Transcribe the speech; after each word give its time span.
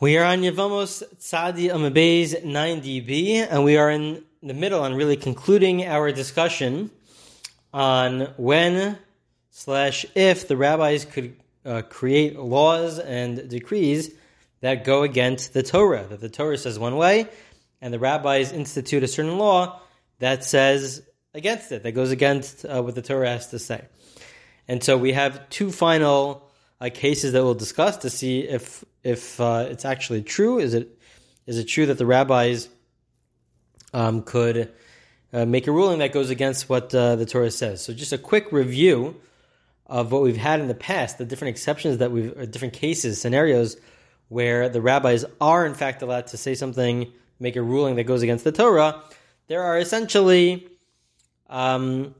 We 0.00 0.16
are 0.16 0.24
on 0.24 0.40
Yevamos 0.40 1.02
Tzadi 1.18 1.68
Amabez 1.68 2.42
9db, 2.42 3.46
and 3.50 3.64
we 3.64 3.76
are 3.76 3.90
in 3.90 4.24
the 4.42 4.54
middle 4.54 4.82
and 4.82 4.96
really 4.96 5.18
concluding 5.18 5.84
our 5.84 6.10
discussion 6.10 6.90
on 7.74 8.32
when 8.38 8.96
slash 9.50 10.06
if 10.14 10.48
the 10.48 10.56
rabbis 10.56 11.04
could 11.04 11.36
uh, 11.66 11.82
create 11.82 12.38
laws 12.38 12.98
and 12.98 13.46
decrees 13.50 14.10
that 14.62 14.86
go 14.86 15.02
against 15.02 15.52
the 15.52 15.62
Torah. 15.62 16.06
That 16.08 16.22
the 16.22 16.30
Torah 16.30 16.56
says 16.56 16.78
one 16.78 16.96
way, 16.96 17.28
and 17.82 17.92
the 17.92 17.98
rabbis 17.98 18.52
institute 18.52 19.02
a 19.02 19.06
certain 19.06 19.36
law 19.36 19.82
that 20.18 20.44
says 20.44 21.02
against 21.34 21.72
it, 21.72 21.82
that 21.82 21.92
goes 21.92 22.10
against 22.10 22.64
uh, 22.64 22.80
what 22.82 22.94
the 22.94 23.02
Torah 23.02 23.28
has 23.28 23.48
to 23.48 23.58
say. 23.58 23.84
And 24.66 24.82
so 24.82 24.96
we 24.96 25.12
have 25.12 25.50
two 25.50 25.70
final 25.70 26.49
uh, 26.80 26.90
cases 26.92 27.32
that 27.32 27.42
we'll 27.42 27.54
discuss 27.54 27.98
to 27.98 28.10
see 28.10 28.40
if 28.40 28.84
if 29.02 29.40
uh, 29.40 29.66
it's 29.68 29.84
actually 29.84 30.22
true. 30.22 30.58
Is 30.58 30.74
it 30.74 30.98
is 31.46 31.58
it 31.58 31.64
true 31.64 31.86
that 31.86 31.98
the 31.98 32.06
rabbis 32.06 32.68
um, 33.92 34.22
could 34.22 34.72
uh, 35.32 35.44
make 35.44 35.66
a 35.66 35.72
ruling 35.72 35.98
that 35.98 36.12
goes 36.12 36.30
against 36.30 36.68
what 36.68 36.94
uh, 36.94 37.16
the 37.16 37.26
Torah 37.26 37.50
says? 37.50 37.82
So 37.82 37.92
just 37.92 38.12
a 38.12 38.18
quick 38.18 38.52
review 38.52 39.20
of 39.86 40.12
what 40.12 40.22
we've 40.22 40.36
had 40.36 40.60
in 40.60 40.68
the 40.68 40.74
past, 40.74 41.18
the 41.18 41.24
different 41.24 41.50
exceptions 41.50 41.98
that 41.98 42.12
we've, 42.12 42.50
different 42.50 42.74
cases, 42.74 43.20
scenarios 43.20 43.76
where 44.28 44.68
the 44.68 44.80
rabbis 44.80 45.24
are 45.40 45.66
in 45.66 45.74
fact 45.74 46.02
allowed 46.02 46.28
to 46.28 46.36
say 46.36 46.54
something, 46.54 47.12
make 47.40 47.56
a 47.56 47.62
ruling 47.62 47.96
that 47.96 48.04
goes 48.04 48.22
against 48.22 48.44
the 48.44 48.52
Torah. 48.52 49.02
There 49.48 49.62
are 49.62 49.78
essentially 49.78 50.68
um, 51.48 52.14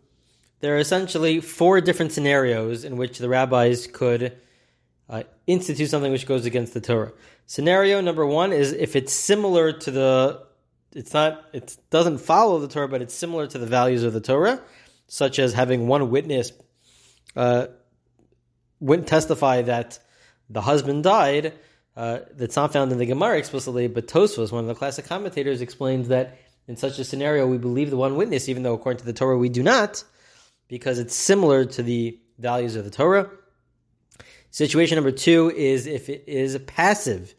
there 0.58 0.74
are 0.74 0.78
essentially 0.78 1.40
four 1.40 1.80
different 1.80 2.12
scenarios 2.12 2.84
in 2.84 2.96
which 2.96 3.18
the 3.18 3.28
rabbis 3.28 3.86
could 3.86 4.36
uh, 5.10 5.24
institute 5.46 5.90
something 5.90 6.12
which 6.12 6.26
goes 6.26 6.46
against 6.46 6.72
the 6.72 6.80
Torah. 6.80 7.12
Scenario 7.46 8.00
number 8.00 8.24
one 8.24 8.52
is 8.52 8.72
if 8.72 8.94
it's 8.94 9.12
similar 9.12 9.72
to 9.72 9.90
the, 9.90 10.46
it's 10.94 11.12
not, 11.12 11.44
it 11.52 11.76
doesn't 11.90 12.18
follow 12.18 12.60
the 12.60 12.68
Torah, 12.68 12.88
but 12.88 13.02
it's 13.02 13.14
similar 13.14 13.46
to 13.48 13.58
the 13.58 13.66
values 13.66 14.04
of 14.04 14.12
the 14.12 14.20
Torah, 14.20 14.62
such 15.08 15.40
as 15.40 15.52
having 15.52 15.88
one 15.88 16.10
witness 16.10 16.52
uh, 17.34 17.66
testify 19.04 19.62
that 19.62 19.98
the 20.48 20.60
husband 20.60 21.02
died. 21.02 21.54
Uh, 21.96 22.20
that's 22.36 22.54
not 22.54 22.72
found 22.72 22.92
in 22.92 22.98
the 22.98 23.04
Gemara 23.04 23.36
explicitly, 23.36 23.88
but 23.88 24.06
Tosfos, 24.06 24.52
one 24.52 24.62
of 24.62 24.68
the 24.68 24.76
classic 24.76 25.06
commentators, 25.06 25.60
explains 25.60 26.08
that 26.08 26.38
in 26.68 26.76
such 26.76 27.00
a 27.00 27.04
scenario 27.04 27.48
we 27.48 27.58
believe 27.58 27.90
the 27.90 27.96
one 27.96 28.14
witness, 28.14 28.48
even 28.48 28.62
though 28.62 28.74
according 28.74 29.00
to 29.00 29.04
the 29.04 29.12
Torah 29.12 29.36
we 29.36 29.48
do 29.48 29.62
not, 29.62 30.04
because 30.68 31.00
it's 31.00 31.16
similar 31.16 31.64
to 31.64 31.82
the 31.82 32.18
values 32.38 32.76
of 32.76 32.84
the 32.84 32.90
Torah. 32.90 33.28
Situation 34.50 34.96
number 34.96 35.12
two 35.12 35.50
is 35.50 35.86
if 35.86 36.08
it 36.08 36.24
is 36.26 36.58
passive. 36.66 37.34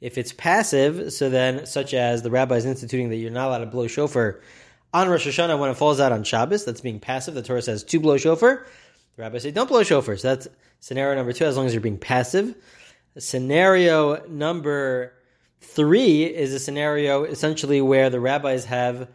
If 0.00 0.18
it's 0.18 0.32
passive, 0.32 1.12
so 1.12 1.30
then, 1.30 1.66
such 1.66 1.94
as 1.94 2.22
the 2.22 2.30
rabbis 2.30 2.66
instituting 2.66 3.08
that 3.08 3.16
you're 3.16 3.30
not 3.30 3.48
allowed 3.48 3.58
to 3.58 3.66
blow 3.66 3.86
shofar 3.86 4.40
on 4.92 5.08
Rosh 5.08 5.26
Hashanah 5.26 5.58
when 5.58 5.70
it 5.70 5.76
falls 5.76 5.98
out 5.98 6.12
on 6.12 6.22
Shabbos, 6.22 6.64
that's 6.64 6.80
being 6.80 7.00
passive. 7.00 7.34
The 7.34 7.42
Torah 7.42 7.62
says 7.62 7.82
to 7.84 8.00
blow 8.00 8.16
shofar. 8.16 8.66
The 9.16 9.22
rabbi 9.22 9.38
says 9.38 9.52
don't 9.52 9.68
blow 9.68 9.82
shofar. 9.82 10.16
So 10.16 10.28
that's 10.28 10.48
scenario 10.80 11.16
number 11.16 11.32
two, 11.32 11.44
as 11.44 11.56
long 11.56 11.66
as 11.66 11.74
you're 11.74 11.80
being 11.80 11.98
passive. 11.98 12.54
Scenario 13.18 14.24
number 14.26 15.12
three 15.60 16.24
is 16.24 16.52
a 16.52 16.58
scenario 16.58 17.24
essentially 17.24 17.80
where 17.80 18.10
the 18.10 18.20
rabbis 18.20 18.66
have 18.66 19.08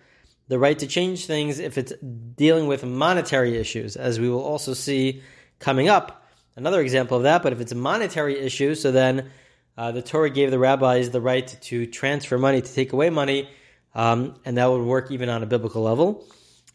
the 0.48 0.60
right 0.60 0.80
to 0.80 0.88
change 0.88 1.26
things 1.26 1.60
if 1.60 1.78
it's 1.78 1.94
dealing 2.36 2.68
with 2.68 2.84
monetary 2.84 3.58
issues, 3.58 3.96
as 3.96 4.20
we 4.20 4.30
will 4.30 4.44
also 4.44 4.74
see 4.74 5.22
coming 5.60 5.88
up 5.88 6.26
another 6.56 6.82
example 6.82 7.18
of 7.18 7.24
that. 7.24 7.44
But 7.44 7.54
if 7.54 7.62
it's 7.62 7.72
a 7.72 7.76
monetary 7.76 8.40
issue, 8.40 8.76
so 8.76 8.92
then 8.92 9.30
uh, 9.78 9.92
the 9.92 10.02
Torah 10.02 10.30
gave 10.30 10.52
the 10.52 10.60
rabbis 10.60 11.10
the 11.10 11.22
right 11.22 11.48
to 11.62 11.86
transfer 11.86 12.38
money, 12.38 12.62
to 12.62 12.74
take 12.74 12.94
away 12.94 13.10
money, 13.10 13.50
um, 13.96 14.36
and 14.46 14.58
that 14.58 14.70
would 14.70 14.82
work 14.82 15.12
even 15.12 15.30
on 15.30 15.44
a 15.44 15.46
biblical 15.46 15.82
level. 15.82 16.28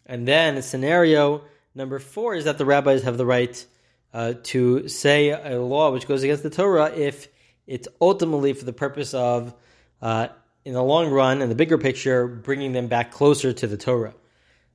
And 0.07 0.27
then 0.27 0.63
scenario 0.63 1.43
number 1.75 1.99
four 1.99 2.35
is 2.35 2.45
that 2.45 2.59
the 2.59 2.65
rabbis 2.65 3.03
have 3.03 3.19
the 3.19 3.27
right 3.27 3.65
uh, 4.13 4.35
to 4.45 4.89
say 4.89 5.31
a 5.31 5.61
law 5.61 5.91
which 5.91 6.07
goes 6.07 6.23
against 6.23 6.43
the 6.43 6.51
Torah 6.51 6.93
if 6.95 7.29
it's 7.67 7.89
ultimately 8.01 8.53
for 8.53 8.65
the 8.65 8.73
purpose 8.73 9.13
of, 9.15 9.55
uh, 10.01 10.29
in 10.65 10.75
the 10.75 10.83
long 10.83 11.11
run 11.11 11.43
and 11.43 11.51
the 11.51 11.55
bigger 11.55 11.79
picture, 11.79 12.27
bringing 12.27 12.73
them 12.73 12.87
back 12.87 13.11
closer 13.11 13.53
to 13.53 13.67
the 13.67 13.77
Torah. 13.77 14.15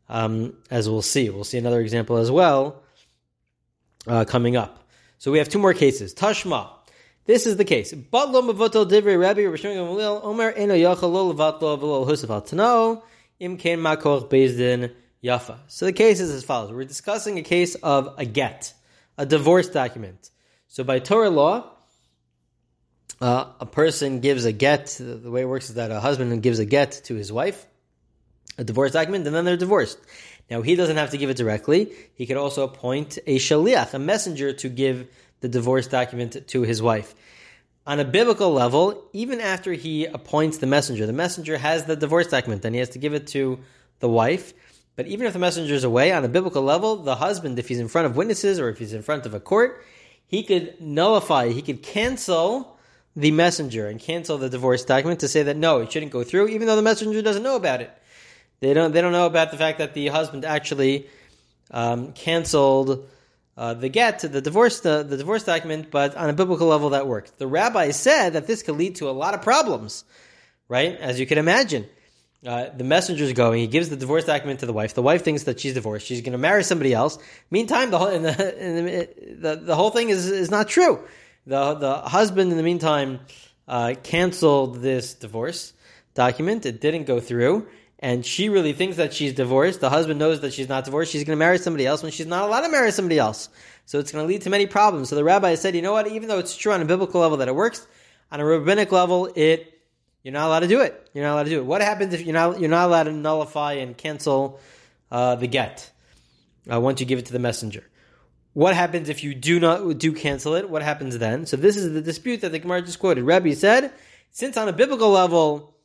Um, 0.07 0.57
as 0.69 0.89
we'll 0.89 1.01
see, 1.01 1.29
we'll 1.29 1.43
see 1.43 1.57
another 1.57 1.81
example 1.81 2.17
as 2.17 2.31
well 2.31 2.83
uh, 4.07 4.25
coming 4.25 4.55
up. 4.55 4.78
So 5.19 5.31
we 5.31 5.37
have 5.37 5.49
two 5.49 5.59
more 5.59 5.73
cases. 5.73 6.13
Tashma. 6.13 6.69
This 7.25 7.45
is 7.45 7.57
the 7.57 7.65
case. 7.65 7.93
Batlo 7.93 8.41
mavatal 8.41 8.89
divrei 8.89 9.19
Rabbi 9.19 9.41
yafa. 15.23 15.57
So 15.67 15.85
the 15.85 15.93
case 15.93 16.19
is 16.19 16.31
as 16.31 16.43
follows. 16.43 16.71
We're 16.71 16.85
discussing 16.85 17.37
a 17.37 17.43
case 17.43 17.75
of 17.75 18.15
a 18.17 18.25
get, 18.25 18.73
a 19.17 19.25
divorce 19.25 19.69
document. 19.69 20.29
So 20.67 20.83
by 20.83 20.99
Torah 20.99 21.29
law, 21.29 21.69
uh, 23.21 23.45
a 23.59 23.65
person 23.65 24.21
gives 24.21 24.45
a 24.45 24.51
get. 24.51 24.95
The 24.99 25.29
way 25.29 25.41
it 25.41 25.47
works 25.47 25.69
is 25.69 25.75
that 25.75 25.91
a 25.91 25.99
husband 25.99 26.41
gives 26.41 26.59
a 26.59 26.65
get 26.65 26.91
to 27.05 27.15
his 27.15 27.31
wife, 27.31 27.65
a 28.57 28.63
divorce 28.63 28.93
document, 28.93 29.27
and 29.27 29.35
then 29.35 29.45
they're 29.45 29.57
divorced. 29.57 29.97
Now, 30.49 30.61
he 30.61 30.75
doesn't 30.75 30.97
have 30.97 31.11
to 31.11 31.17
give 31.17 31.29
it 31.29 31.37
directly. 31.37 31.91
He 32.15 32.25
could 32.25 32.37
also 32.37 32.63
appoint 32.63 33.19
a 33.27 33.37
shaliach, 33.37 33.93
a 33.93 33.99
messenger, 33.99 34.53
to 34.53 34.69
give 34.69 35.07
the 35.41 35.47
divorce 35.47 35.87
document 35.87 36.47
to 36.47 36.61
his 36.63 36.81
wife. 36.81 37.13
On 37.85 37.99
a 37.99 38.05
biblical 38.05 38.51
level, 38.51 39.05
even 39.13 39.41
after 39.41 39.73
he 39.73 40.05
appoints 40.05 40.57
the 40.57 40.67
messenger, 40.67 41.05
the 41.05 41.13
messenger 41.13 41.57
has 41.57 41.85
the 41.85 41.95
divorce 41.95 42.27
document, 42.27 42.63
and 42.65 42.75
he 42.75 42.79
has 42.79 42.89
to 42.89 42.99
give 42.99 43.13
it 43.13 43.27
to 43.27 43.59
the 43.99 44.09
wife. 44.09 44.53
But 44.95 45.07
even 45.07 45.27
if 45.27 45.33
the 45.33 45.39
messenger 45.39 45.73
is 45.73 45.83
away, 45.83 46.11
on 46.11 46.25
a 46.25 46.27
biblical 46.27 46.61
level, 46.61 46.97
the 46.97 47.15
husband, 47.15 47.57
if 47.57 47.67
he's 47.67 47.79
in 47.79 47.87
front 47.87 48.05
of 48.05 48.17
witnesses 48.17 48.59
or 48.59 48.69
if 48.69 48.79
he's 48.79 48.93
in 48.93 49.01
front 49.01 49.25
of 49.25 49.33
a 49.33 49.39
court, 49.39 49.83
he 50.27 50.43
could 50.43 50.79
nullify, 50.81 51.49
he 51.49 51.61
could 51.61 51.81
cancel 51.81 52.77
the 53.15 53.31
messenger 53.31 53.87
and 53.87 53.99
cancel 53.99 54.37
the 54.37 54.49
divorce 54.49 54.85
document 54.85 55.21
to 55.21 55.27
say 55.27 55.43
that 55.43 55.57
no, 55.57 55.79
it 55.79 55.91
shouldn't 55.91 56.11
go 56.11 56.23
through, 56.23 56.47
even 56.49 56.67
though 56.67 56.75
the 56.75 56.81
messenger 56.81 57.21
doesn't 57.21 57.43
know 57.43 57.55
about 57.55 57.81
it. 57.81 57.91
They 58.59 58.73
don't 58.73 58.91
they 58.91 59.01
don't 59.01 59.11
know 59.11 59.25
about 59.25 59.51
the 59.51 59.57
fact 59.57 59.79
that 59.79 59.93
the 59.93 60.07
husband 60.07 60.45
actually 60.45 61.07
um, 61.71 62.13
canceled 62.13 63.07
uh, 63.59 63.73
the 63.73 63.89
get, 63.89 64.19
the 64.19 64.41
divorce, 64.41 64.79
the, 64.79 65.03
the 65.03 65.17
divorce 65.17 65.43
document, 65.43 65.91
but 65.91 66.15
on 66.15 66.29
a 66.29 66.33
biblical 66.33 66.67
level 66.67 66.91
that 66.91 67.07
worked. 67.07 67.37
The 67.39 67.45
rabbi 67.45 67.91
said 67.91 68.31
that 68.33 68.47
this 68.47 68.63
could 68.63 68.77
lead 68.77 68.95
to 68.95 69.09
a 69.09 69.11
lot 69.11 69.33
of 69.33 69.41
problems, 69.41 70.05
right? 70.69 70.97
As 70.97 71.19
you 71.19 71.25
can 71.25 71.37
imagine. 71.37 71.85
Uh, 72.45 72.69
the 72.69 72.85
messenger's 72.85 73.33
going. 73.33 73.59
He 73.59 73.67
gives 73.67 73.89
the 73.89 73.97
divorce 73.97 74.23
document 74.23 74.61
to 74.61 74.65
the 74.65 74.71
wife. 74.71 74.93
The 74.93 75.01
wife 75.01 75.25
thinks 75.25 75.43
that 75.43 75.59
she's 75.59 75.73
divorced. 75.73 76.07
She's 76.07 76.21
going 76.21 76.31
to 76.31 76.37
marry 76.37 76.63
somebody 76.63 76.93
else. 76.93 77.19
Meantime, 77.51 77.91
the 77.91 77.97
whole 77.97 78.07
in 78.07 78.23
the, 78.23 78.65
in 78.65 78.85
the, 78.85 79.09
the, 79.35 79.55
the 79.57 79.75
whole 79.75 79.89
thing 79.89 80.07
is 80.07 80.25
is 80.25 80.49
not 80.49 80.69
true. 80.69 81.03
The 81.45 81.73
the 81.73 81.97
husband, 81.97 82.51
in 82.51 82.57
the 82.57 82.63
meantime, 82.63 83.19
uh, 83.67 83.93
canceled 84.03 84.81
this 84.81 85.15
divorce 85.15 85.73
document. 86.13 86.65
It 86.65 86.79
didn't 86.79 87.03
go 87.03 87.19
through, 87.19 87.67
and 87.99 88.25
she 88.25 88.47
really 88.47 88.71
thinks 88.71 88.95
that 88.95 89.13
she's 89.13 89.33
divorced. 89.33 89.81
The 89.81 89.89
husband 89.89 90.19
knows 90.19 90.39
that 90.41 90.53
she's 90.53 90.69
not 90.69 90.85
divorced. 90.85 91.11
She's 91.11 91.25
going 91.25 91.37
to 91.37 91.39
marry 91.39 91.57
somebody 91.57 91.85
else 91.85 92.01
when 92.01 92.13
she's 92.13 92.25
not 92.25 92.45
allowed 92.45 92.61
to 92.61 92.69
marry 92.69 92.91
somebody 92.91 93.19
else. 93.19 93.49
So 93.85 93.99
it's 93.99 94.11
going 94.11 94.23
to 94.23 94.27
lead 94.27 94.43
to 94.43 94.49
many 94.49 94.67
problems. 94.67 95.09
So 95.09 95.15
the 95.15 95.23
rabbi 95.23 95.55
said, 95.55 95.75
you 95.75 95.81
know 95.81 95.91
what? 95.91 96.07
Even 96.07 96.29
though 96.29 96.39
it's 96.39 96.55
true 96.55 96.71
on 96.71 96.81
a 96.81 96.85
biblical 96.85 97.19
level 97.19 97.37
that 97.37 97.49
it 97.49 97.55
works, 97.55 97.85
on 98.31 98.39
a 98.39 98.45
rabbinic 98.45 98.91
level, 98.91 99.29
it 99.35 99.75
you're 100.23 100.33
not 100.33 100.47
allowed 100.47 100.59
to 100.59 100.67
do 100.67 100.81
it. 100.81 101.09
You're 101.13 101.25
not 101.25 101.33
allowed 101.33 101.43
to 101.43 101.49
do 101.49 101.59
it. 101.59 101.65
What 101.65 101.81
happens 101.81 102.13
if 102.13 102.21
you're 102.21 102.33
not 102.33 102.59
you're 102.59 102.69
not 102.69 102.87
allowed 102.87 103.03
to 103.03 103.11
nullify 103.11 103.73
and 103.73 103.97
cancel 103.97 104.59
uh, 105.11 105.35
the 105.35 105.47
get 105.47 105.91
uh, 106.71 106.79
once 106.79 106.99
you 106.99 107.05
give 107.05 107.19
it 107.19 107.25
to 107.27 107.33
the 107.33 107.39
messenger? 107.39 107.83
What 108.53 108.75
happens 108.75 109.09
if 109.09 109.23
you 109.23 109.33
do 109.33 109.59
not 109.59 109.97
do 109.97 110.13
cancel 110.13 110.55
it? 110.55 110.69
What 110.69 110.81
happens 110.83 111.17
then? 111.17 111.45
So 111.45 111.57
this 111.57 111.75
is 111.75 111.93
the 111.93 112.01
dispute 112.01 112.41
that 112.41 112.51
the 112.51 112.59
Gemara 112.59 112.81
just 112.81 112.99
quoted. 112.99 113.23
Rabbi 113.23 113.53
said, 113.53 113.91
since 114.31 114.57
on 114.57 114.67
a 114.67 114.73
biblical 114.73 115.09
level 115.09 115.75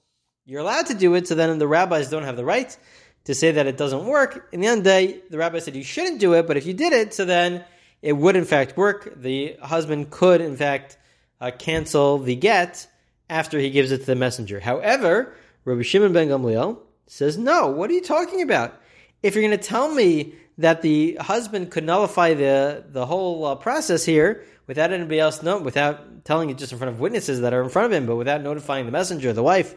you're 0.47 0.61
allowed 0.61 0.87
to 0.87 0.95
do 0.95 1.15
it, 1.15 1.29
so 1.29 1.35
then 1.35 1.59
the 1.59 1.69
rabbis 1.69 2.11
don't 2.11 2.25
have 2.25 2.37
the 2.37 2.45
right 2.45 2.77
to 3.25 3.35
say 3.35 3.53
that 3.53 3.67
it 3.67 3.77
doesn't 3.77 4.05
work. 4.05 4.49
In 4.53 4.61
the 4.61 4.67
end 4.67 4.81
the 4.81 4.85
day, 4.85 5.21
the 5.31 5.39
rabbi 5.39 5.59
said 5.59 5.75
you 5.75 5.85
shouldn't 5.85 6.21
do 6.21 6.35
it, 6.35 6.47
but 6.47 6.57
if 6.57 6.67
you 6.67 6.75
did 6.75 6.93
it, 6.93 7.15
so 7.15 7.25
then 7.25 7.65
it 8.03 8.13
would 8.13 8.37
in 8.37 8.45
fact 8.45 8.77
work. 8.77 9.15
The 9.17 9.57
husband 9.63 10.11
could 10.11 10.41
in 10.41 10.57
fact 10.57 10.99
uh, 11.41 11.51
cancel 11.59 12.19
the 12.19 12.37
get 12.37 12.87
after 13.31 13.59
he 13.59 13.71
gives 13.71 13.91
it 13.91 13.99
to 13.99 14.07
the 14.07 14.15
messenger. 14.15 14.61
However, 14.61 15.35
Rabbi 15.65 15.83
Shimon 15.83 16.13
ben 16.13 16.29
Gamliel 16.29 16.79
says, 17.07 17.39
no, 17.39 17.69
what 17.69 17.89
are 17.91 17.95
you 17.95 18.03
talking 18.03 18.43
about? 18.43 18.79
If 19.23 19.35
you're 19.35 19.45
going 19.45 19.59
to 19.59 19.65
tell 19.65 19.93
me 19.93 20.35
that 20.59 20.83
the 20.83 21.17
husband 21.21 21.71
could 21.71 21.85
nullify 21.85 22.35
the, 22.35 22.85
the 22.87 23.07
whole 23.07 23.47
uh, 23.47 23.55
process 23.55 24.05
here 24.05 24.45
without 24.67 24.93
anybody 24.93 25.19
else 25.19 25.43
know, 25.43 25.59
without 25.59 26.25
telling 26.25 26.51
it 26.51 26.59
just 26.59 26.73
in 26.73 26.79
front 26.79 26.93
of 26.93 27.01
witnesses 27.01 27.41
that 27.41 27.53
are 27.55 27.63
in 27.63 27.71
front 27.71 27.87
of 27.87 27.93
him, 27.93 28.07
but 28.07 28.17
without 28.17 28.43
notifying 28.43 28.87
the 28.87 28.93
messenger, 28.93 29.33
the 29.33 29.43
wife, 29.43 29.75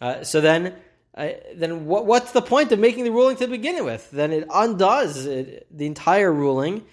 uh, 0.00 0.24
so 0.24 0.40
then, 0.40 0.74
uh, 1.14 1.28
then 1.54 1.86
what, 1.86 2.06
what's 2.06 2.32
the 2.32 2.42
point 2.42 2.72
of 2.72 2.78
making 2.78 3.04
the 3.04 3.10
ruling 3.10 3.36
to 3.36 3.46
begin 3.46 3.84
with? 3.84 4.10
Then 4.10 4.32
it 4.32 4.46
undoes 4.52 5.26
it, 5.26 5.66
the 5.70 5.86
entire 5.86 6.32
ruling, 6.32 6.84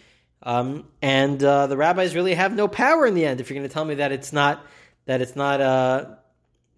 um, 0.43 0.87
and 1.01 1.41
uh, 1.43 1.67
the 1.67 1.77
rabbis 1.77 2.15
really 2.15 2.35
have 2.35 2.53
no 2.53 2.67
power 2.67 3.05
in 3.05 3.15
the 3.15 3.25
end. 3.25 3.41
If 3.41 3.49
you're 3.49 3.57
going 3.57 3.67
to 3.67 3.73
tell 3.73 3.85
me 3.85 3.95
that 3.95 4.11
it's 4.11 4.31
not 4.31 4.65
that 5.05 5.21
it's 5.21 5.35
not 5.35 5.61
uh, 5.61 6.05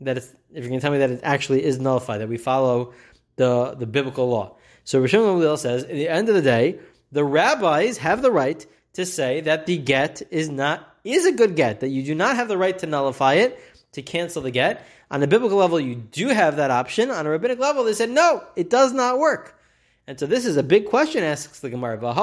that 0.02 0.18
it's 0.18 0.28
if 0.52 0.64
you're 0.64 0.70
going 0.70 0.80
to 0.80 0.82
tell 0.82 0.92
me 0.92 1.00
that 1.00 1.12
it 1.12 1.22
actually 1.24 1.64
is 1.64 1.80
nullified, 1.80 2.22
that 2.22 2.30
we 2.30 2.38
follow 2.38 2.94
the 3.36 3.76
the 3.76 3.86
biblical 3.86 4.30
law. 4.30 4.56
So 4.84 5.02
Rishon 5.02 5.20
Gamliel 5.20 5.58
says, 5.58 5.84
at 5.84 5.90
the 5.90 6.10
end 6.10 6.30
of 6.30 6.36
the 6.36 6.42
day, 6.42 6.80
the 7.12 7.24
rabbis 7.24 7.98
have 7.98 8.22
the 8.22 8.32
right 8.32 8.66
to 8.94 9.06
say 9.06 9.42
that 9.42 9.66
the 9.66 9.78
get 9.78 10.22
is 10.32 10.50
not 10.50 10.96
is 11.04 11.26
a 11.26 11.32
good 11.32 11.56
get, 11.56 11.82
that 11.82 11.90
you 11.90 12.04
do 12.04 12.16
not 12.16 12.36
have 12.36 12.48
the 12.48 12.58
right 12.58 12.78
to 12.80 12.88
nullify 12.88 13.36
it, 13.36 13.60
to 13.94 14.02
cancel 14.02 14.42
the 14.42 14.52
get. 14.52 14.86
On 15.12 15.24
a 15.24 15.28
biblical 15.28 15.58
level, 15.58 15.80
you 15.80 15.96
do 15.96 16.28
have 16.28 16.58
that 16.58 16.72
option. 16.72 17.10
On 17.12 17.26
a 17.26 17.30
rabbinic 17.30 17.60
level, 17.60 17.84
they 17.84 17.94
said 17.94 18.10
no, 18.10 18.44
it 18.56 18.70
does 18.70 18.94
not 18.94 19.20
work. 19.20 19.60
And 20.08 20.20
so 20.20 20.26
this 20.26 20.46
is 20.46 20.58
a 20.58 20.64
big 20.64 20.88
question, 20.88 21.24
asks 21.24 21.60
the 21.60 21.70
Gemara. 21.70 21.98
Uh, 22.04 22.16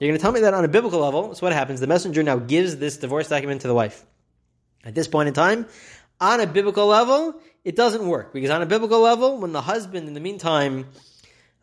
You're 0.00 0.08
going 0.08 0.18
to 0.18 0.18
tell 0.18 0.32
me 0.32 0.40
that 0.40 0.54
on 0.54 0.64
a 0.64 0.68
biblical 0.68 0.98
level, 0.98 1.34
so 1.36 1.46
what 1.46 1.52
happens? 1.52 1.78
The 1.78 1.86
messenger 1.86 2.24
now 2.24 2.36
gives 2.36 2.76
this 2.76 2.96
divorce 2.96 3.28
document 3.28 3.60
to 3.60 3.68
the 3.68 3.74
wife. 3.74 4.04
At 4.84 4.96
this 4.96 5.06
point 5.06 5.28
in 5.28 5.34
time, 5.34 5.66
on 6.20 6.40
a 6.40 6.48
biblical 6.48 6.86
level, 6.86 7.40
it 7.64 7.76
doesn't 7.76 8.04
work 8.06 8.32
because 8.32 8.50
on 8.50 8.60
a 8.60 8.66
biblical 8.66 9.00
level, 9.00 9.38
when 9.38 9.52
the 9.52 9.60
husband, 9.62 10.08
in 10.08 10.14
the 10.14 10.20
meantime, 10.20 10.86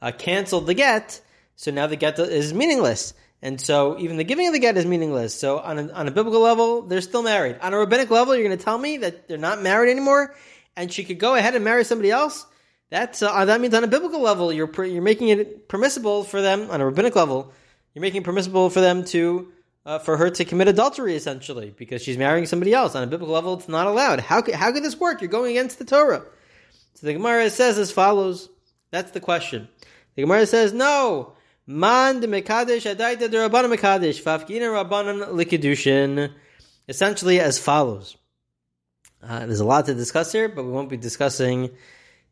uh, 0.01 0.11
canceled 0.11 0.65
the 0.65 0.73
get, 0.73 1.19
so 1.57 1.71
now 1.71 1.87
the 1.87 1.97
get 1.97 2.17
is 2.19 2.53
meaningless. 2.53 3.13
And 3.41 3.61
so 3.61 3.97
even 3.99 4.17
the 4.17 4.23
giving 4.23 4.47
of 4.47 4.53
the 4.53 4.59
get 4.59 4.77
is 4.77 4.85
meaningless. 4.85 5.33
So 5.39 5.59
on 5.59 5.77
a, 5.77 5.91
on 5.91 6.07
a 6.07 6.11
biblical 6.11 6.41
level, 6.41 6.81
they're 6.81 7.01
still 7.01 7.21
married. 7.21 7.57
On 7.61 7.73
a 7.73 7.77
rabbinic 7.77 8.09
level, 8.09 8.35
you're 8.35 8.45
going 8.45 8.57
to 8.57 8.63
tell 8.63 8.77
me 8.77 8.97
that 8.97 9.27
they're 9.27 9.37
not 9.37 9.61
married 9.61 9.91
anymore 9.91 10.35
and 10.75 10.91
she 10.91 11.03
could 11.03 11.19
go 11.19 11.35
ahead 11.35 11.55
and 11.55 11.65
marry 11.65 11.83
somebody 11.83 12.11
else? 12.11 12.45
That's 12.89 13.21
uh, 13.21 13.43
that 13.45 13.59
means 13.59 13.73
on 13.73 13.83
a 13.83 13.87
biblical 13.87 14.21
level, 14.21 14.53
you're 14.53 14.71
you're 14.85 15.01
making 15.01 15.27
it 15.27 15.67
permissible 15.67 16.23
for 16.23 16.41
them 16.41 16.71
on 16.71 16.79
a 16.79 16.85
rabbinic 16.85 17.17
level. 17.17 17.51
You're 17.93 18.01
making 18.01 18.21
it 18.21 18.23
permissible 18.23 18.69
for 18.69 18.79
them 18.79 19.03
to 19.05 19.51
uh, 19.85 19.99
for 19.99 20.15
her 20.15 20.29
to 20.29 20.45
commit 20.45 20.69
adultery 20.69 21.15
essentially 21.15 21.73
because 21.75 22.01
she's 22.01 22.17
marrying 22.17 22.45
somebody 22.45 22.73
else. 22.73 22.95
On 22.95 23.03
a 23.03 23.07
biblical 23.07 23.33
level, 23.33 23.55
it's 23.55 23.67
not 23.67 23.87
allowed. 23.87 24.21
How 24.21 24.41
could, 24.41 24.55
how 24.55 24.71
could 24.71 24.83
this 24.83 24.97
work? 24.97 25.21
You're 25.21 25.29
going 25.29 25.51
against 25.51 25.79
the 25.79 25.85
Torah. 25.85 26.23
So 26.93 27.07
the 27.07 27.13
Gemara 27.13 27.49
says 27.49 27.77
as 27.77 27.91
follows. 27.91 28.49
That's 28.91 29.11
the 29.11 29.19
question. 29.19 29.67
The 30.15 30.21
Gemara 30.21 30.45
says 30.45 30.71
no. 30.71 31.33
Man 31.69 32.21
de 32.21 32.27
mekadesh 32.27 32.95
adaita 32.95 33.29
de 33.29 33.37
rabbanan 33.37 33.75
mekadesh 33.75 34.21
fafgina 34.21 34.71
rabbanan 34.71 35.27
likidushin. 35.33 36.31
Essentially 36.87 37.41
as 37.41 37.59
follows. 37.59 38.15
Uh, 39.21 39.45
there's 39.45 39.59
a 39.59 39.65
lot 39.65 39.85
to 39.87 39.93
discuss 39.93 40.31
here, 40.31 40.47
but 40.47 40.63
we 40.63 40.71
won't 40.71 40.89
be 40.89 40.95
discussing 40.95 41.69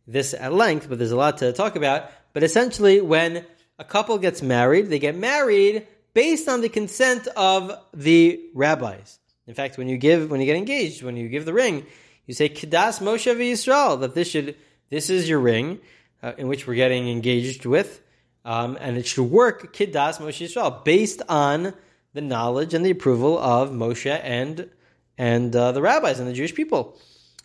this 0.07 0.33
at 0.33 0.53
length, 0.53 0.87
but 0.87 0.97
there's 0.97 1.11
a 1.11 1.17
lot 1.17 1.39
to 1.39 1.51
talk 1.51 1.75
about. 1.75 2.09
But 2.31 2.43
essentially, 2.43 3.01
when 3.01 3.45
a 3.77 3.83
couple 3.83 4.17
gets 4.19 4.41
married, 4.41 4.89
they 4.89 4.99
get 4.99 5.17
married 5.17 5.85
based 6.13 6.47
on 6.47 6.61
the 6.61 6.69
consent 6.69 7.27
of 7.35 7.77
the 7.93 8.39
rabbis. 8.53 9.19
In 9.47 9.53
fact, 9.53 9.77
when 9.77 9.89
you 9.89 9.97
give, 9.97 10.31
when 10.31 10.39
you 10.39 10.45
get 10.45 10.55
engaged, 10.55 11.03
when 11.03 11.17
you 11.17 11.27
give 11.27 11.43
the 11.43 11.53
ring, 11.53 11.85
you 12.25 12.33
say 12.33 12.47
Kedas 12.47 13.01
Moshe 13.01 13.35
Yisrael 13.35 13.99
that 13.99 14.15
this 14.15 14.29
should, 14.29 14.55
this 14.89 15.09
is 15.09 15.27
your 15.27 15.39
ring 15.39 15.79
uh, 16.23 16.31
in 16.37 16.47
which 16.47 16.65
we're 16.65 16.75
getting 16.75 17.09
engaged 17.09 17.65
with, 17.65 18.01
um, 18.45 18.77
and 18.79 18.95
it 18.95 19.07
should 19.07 19.23
work 19.23 19.73
Kedas 19.73 20.19
Moshe 20.19 20.45
Yisrael 20.45 20.85
based 20.85 21.21
on 21.27 21.73
the 22.13 22.21
knowledge 22.21 22.73
and 22.73 22.85
the 22.85 22.91
approval 22.91 23.37
of 23.37 23.71
Moshe 23.71 24.19
and 24.23 24.69
and 25.17 25.55
uh, 25.55 25.71
the 25.71 25.81
rabbis 25.81 26.19
and 26.19 26.27
the 26.27 26.33
Jewish 26.33 26.53
people. 26.53 26.97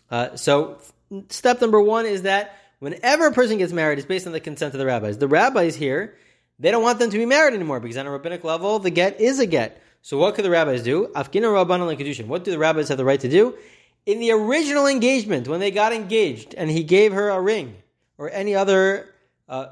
Uh, 0.09 0.35
so 0.35 0.77
step 1.29 1.59
number 1.61 1.81
one 1.81 2.05
is 2.05 2.23
that 2.23 2.55
whenever 2.79 3.27
a 3.27 3.31
person 3.31 3.57
gets 3.57 3.73
married, 3.73 3.97
it's 3.97 4.07
based 4.07 4.27
on 4.27 4.33
the 4.33 4.39
consent 4.39 4.73
of 4.73 4.79
the 4.79 4.85
rabbis. 4.85 5.17
The 5.17 5.27
rabbis 5.27 5.75
here, 5.75 6.15
they 6.59 6.69
don't 6.69 6.83
want 6.83 6.99
them 6.99 7.09
to 7.09 7.17
be 7.17 7.25
married 7.25 7.53
anymore 7.53 7.79
because 7.79 7.97
on 7.97 8.05
a 8.05 8.11
rabbinic 8.11 8.43
level, 8.43 8.79
the 8.79 8.89
get 8.89 9.19
is 9.19 9.39
a 9.39 9.45
get. 9.45 9.81
So 10.01 10.17
what 10.17 10.35
could 10.35 10.45
the 10.45 10.49
rabbis 10.49 10.83
do? 10.83 11.07
Afkina 11.15 11.47
rabbanon 11.47 11.97
kedushin. 11.97 12.27
What 12.27 12.43
do 12.43 12.51
the 12.51 12.59
rabbis 12.59 12.89
have 12.89 12.97
the 12.97 13.05
right 13.05 13.19
to 13.19 13.29
do? 13.29 13.57
In 14.05 14.19
the 14.19 14.31
original 14.31 14.87
engagement, 14.87 15.47
when 15.47 15.59
they 15.59 15.71
got 15.71 15.93
engaged 15.93 16.55
and 16.55 16.69
he 16.69 16.83
gave 16.83 17.13
her 17.13 17.29
a 17.29 17.39
ring 17.39 17.75
or 18.17 18.29
any 18.29 18.55
other 18.55 19.13
uh, 19.47 19.67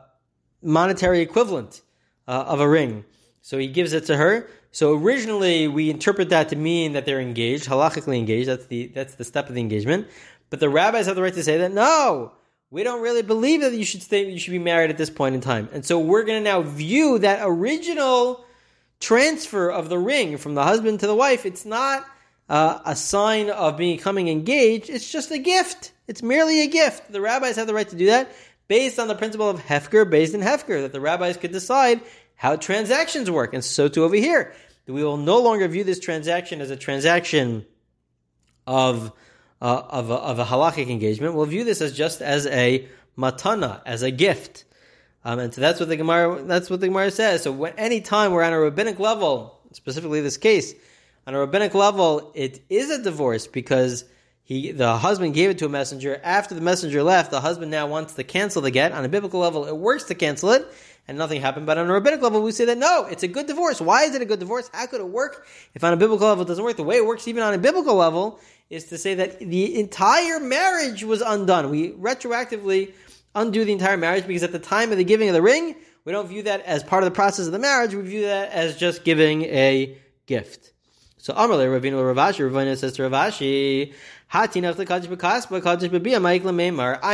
monetary 0.61 1.21
equivalent 1.21 1.81
uh, 2.27 2.45
of 2.47 2.59
a 2.59 2.69
ring, 2.69 3.05
so 3.41 3.57
he 3.57 3.67
gives 3.67 3.93
it 3.93 4.05
to 4.05 4.17
her. 4.17 4.47
So 4.71 4.93
originally 4.95 5.67
we 5.67 5.89
interpret 5.89 6.29
that 6.29 6.49
to 6.49 6.55
mean 6.55 6.93
that 6.93 7.05
they're 7.05 7.19
engaged, 7.19 7.67
halachically 7.67 8.17
engaged. 8.17 8.47
That's 8.47 8.67
the 8.67 8.87
that's 8.87 9.15
the 9.15 9.23
step 9.23 9.49
of 9.49 9.55
the 9.55 9.61
engagement. 9.61 10.07
But 10.49 10.59
the 10.59 10.69
rabbis 10.69 11.05
have 11.07 11.15
the 11.15 11.21
right 11.21 11.33
to 11.33 11.43
say 11.43 11.57
that 11.57 11.71
no, 11.71 12.33
we 12.71 12.83
don't 12.83 13.01
really 13.01 13.23
believe 13.23 13.61
that 13.61 13.73
you 13.73 13.85
should 13.85 14.03
stay, 14.03 14.29
you 14.29 14.37
should 14.37 14.51
be 14.51 14.59
married 14.59 14.89
at 14.89 14.97
this 14.97 15.09
point 15.09 15.35
in 15.35 15.41
time. 15.41 15.69
And 15.73 15.85
so 15.85 15.99
we're 15.99 16.23
going 16.23 16.39
to 16.39 16.43
now 16.43 16.61
view 16.61 17.19
that 17.19 17.39
original 17.43 18.45
transfer 18.99 19.69
of 19.71 19.89
the 19.89 19.97
ring 19.97 20.37
from 20.37 20.55
the 20.55 20.63
husband 20.63 20.99
to 20.99 21.07
the 21.07 21.15
wife. 21.15 21.45
It's 21.45 21.65
not 21.65 22.05
uh, 22.47 22.79
a 22.85 22.95
sign 22.95 23.49
of 23.49 23.77
becoming 23.77 24.27
engaged. 24.27 24.89
It's 24.89 25.11
just 25.11 25.31
a 25.31 25.37
gift. 25.39 25.93
It's 26.07 26.21
merely 26.21 26.61
a 26.61 26.67
gift. 26.67 27.11
The 27.11 27.21
rabbis 27.21 27.55
have 27.55 27.67
the 27.67 27.73
right 27.73 27.89
to 27.89 27.95
do 27.95 28.07
that 28.07 28.31
based 28.69 28.99
on 28.99 29.09
the 29.09 29.15
principle 29.15 29.49
of 29.49 29.59
hefker, 29.59 30.09
based 30.09 30.33
in 30.33 30.39
hefker, 30.39 30.81
that 30.83 30.93
the 30.93 31.01
rabbis 31.01 31.35
could 31.35 31.51
decide 31.51 31.99
how 32.35 32.55
transactions 32.55 33.29
work. 33.29 33.53
And 33.53 33.65
so 33.65 33.89
too 33.89 34.05
over 34.05 34.15
here. 34.15 34.53
We 34.87 35.03
will 35.03 35.17
no 35.17 35.39
longer 35.41 35.67
view 35.67 35.83
this 35.83 35.99
transaction 35.99 36.61
as 36.61 36.71
a 36.71 36.77
transaction 36.77 37.65
of 38.65 39.11
uh, 39.61 39.83
of, 39.89 40.09
a, 40.09 40.13
of 40.13 40.39
a 40.39 40.45
halachic 40.45 40.89
engagement, 40.89 41.33
we'll 41.35 41.45
view 41.45 41.63
this 41.63 41.81
as 41.81 41.93
just 41.95 42.21
as 42.21 42.47
a 42.47 42.87
matana, 43.17 43.81
as 43.85 44.03
a 44.03 44.11
gift. 44.11 44.65
Um, 45.25 45.39
and 45.39 45.53
so 45.53 45.59
that's 45.59 45.79
what 45.79 45.89
the 45.89 45.97
Gemara 45.97 46.43
that's 46.43 46.69
what 46.69 46.79
the 46.79 46.87
Gemara 46.87 47.11
says. 47.11 47.43
So 47.43 47.65
any 47.65 47.99
time 47.99 48.31
we're 48.31 48.43
on 48.43 48.53
a 48.53 48.59
rabbinic 48.59 48.99
level, 48.99 49.59
specifically 49.73 50.21
this 50.21 50.37
case, 50.37 50.73
on 51.27 51.35
a 51.35 51.39
rabbinic 51.39 51.73
level, 51.73 52.31
it 52.35 52.61
is 52.69 52.89
a 52.89 53.03
divorce 53.03 53.47
because 53.47 54.05
he 54.49 54.71
the 54.71 54.97
husband 54.97 55.35
gave 55.35 55.51
it 55.51 55.59
to 55.59 55.67
a 55.67 55.69
messenger. 55.69 56.19
After 56.23 56.55
the 56.55 56.61
messenger 56.61 57.03
left, 57.03 57.29
the 57.29 57.39
husband 57.39 57.69
now 57.69 57.85
wants 57.85 58.15
to 58.15 58.23
cancel 58.23 58.63
the 58.63 58.71
get. 58.71 58.93
On 58.93 59.05
a 59.05 59.07
biblical 59.07 59.39
level, 59.39 59.65
it 59.65 59.77
works 59.77 60.05
to 60.05 60.15
cancel 60.15 60.49
it, 60.49 60.67
and 61.07 61.19
nothing 61.19 61.39
happened. 61.39 61.67
But 61.67 61.77
on 61.77 61.87
a 61.87 61.93
rabbinic 61.93 62.23
level, 62.23 62.41
we 62.41 62.51
say 62.51 62.65
that 62.65 62.79
no, 62.79 63.05
it's 63.05 63.21
a 63.21 63.27
good 63.27 63.45
divorce. 63.45 63.79
Why 63.79 64.05
is 64.05 64.15
it 64.15 64.23
a 64.23 64.25
good 64.25 64.39
divorce? 64.39 64.67
How 64.73 64.87
could 64.87 65.01
it 65.01 65.07
work 65.07 65.45
if 65.75 65.83
on 65.83 65.93
a 65.93 65.97
biblical 65.97 66.27
level 66.27 66.45
it 66.45 66.47
doesn't 66.47 66.63
work? 66.63 66.77
The 66.77 66.83
way 66.83 66.97
it 66.97 67.05
works 67.05 67.27
even 67.27 67.43
on 67.43 67.53
a 67.53 67.59
biblical 67.59 67.93
level 67.93 68.39
is 68.71 68.85
to 68.85 68.97
say 68.97 69.13
that 69.13 69.37
the 69.37 69.79
entire 69.79 70.39
marriage 70.39 71.03
was 71.03 71.21
undone. 71.21 71.69
We 71.69 71.91
retroactively 71.91 72.93
undo 73.35 73.63
the 73.63 73.71
entire 73.71 73.97
marriage 73.97 74.25
because 74.25 74.41
at 74.41 74.51
the 74.51 74.57
time 74.57 74.91
of 74.91 74.97
the 74.97 75.03
giving 75.03 75.29
of 75.29 75.35
the 75.35 75.43
ring, 75.43 75.75
we 76.05 76.11
don't 76.11 76.27
view 76.27 76.41
that 76.41 76.65
as 76.65 76.83
part 76.83 77.03
of 77.03 77.05
the 77.11 77.15
process 77.15 77.45
of 77.45 77.51
the 77.51 77.59
marriage. 77.59 77.93
We 77.93 78.01
view 78.01 78.21
that 78.23 78.51
as 78.51 78.77
just 78.77 79.03
giving 79.03 79.43
a 79.43 79.95
gift. 80.25 80.73
So 81.19 81.33
Amarle 81.33 81.67
Ravina 81.67 82.15
Rav 82.15 82.33
Ashi 82.33 82.49
Ravina 82.49 82.77
says 82.77 82.93
to 82.93 83.03
Rav 83.03 83.11
Ashi, 83.11 83.93
I 84.31 84.47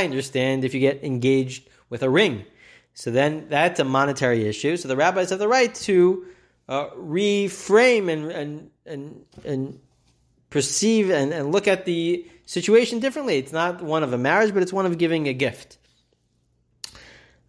understand 0.04 0.64
if 0.64 0.74
you 0.74 0.80
get 0.80 1.04
engaged 1.04 1.70
with 1.90 2.04
a 2.04 2.10
ring. 2.10 2.46
So 2.94 3.12
then 3.12 3.48
that's 3.50 3.80
a 3.80 3.84
monetary 3.84 4.48
issue. 4.48 4.78
So 4.78 4.88
the 4.88 4.96
rabbis 4.96 5.32
have 5.32 5.40
the 5.40 5.48
right 5.48 5.74
to 5.76 6.26
uh, 6.70 6.90
reframe 6.92 8.12
and, 8.12 8.32
and 8.32 8.70
and 8.86 9.26
and 9.44 9.80
perceive 10.50 11.10
and, 11.10 11.34
and 11.34 11.52
look 11.52 11.68
at 11.68 11.86
the 11.86 12.26
situation 12.46 13.00
differently. 13.00 13.38
It's 13.38 13.52
not 13.52 13.82
one 13.82 14.04
of 14.04 14.14
a 14.14 14.18
marriage, 14.18 14.54
but 14.54 14.64
it's 14.64 14.72
one 14.72 14.86
of 14.86 14.98
giving 14.98 15.28
a 15.28 15.34
gift. 15.34 15.78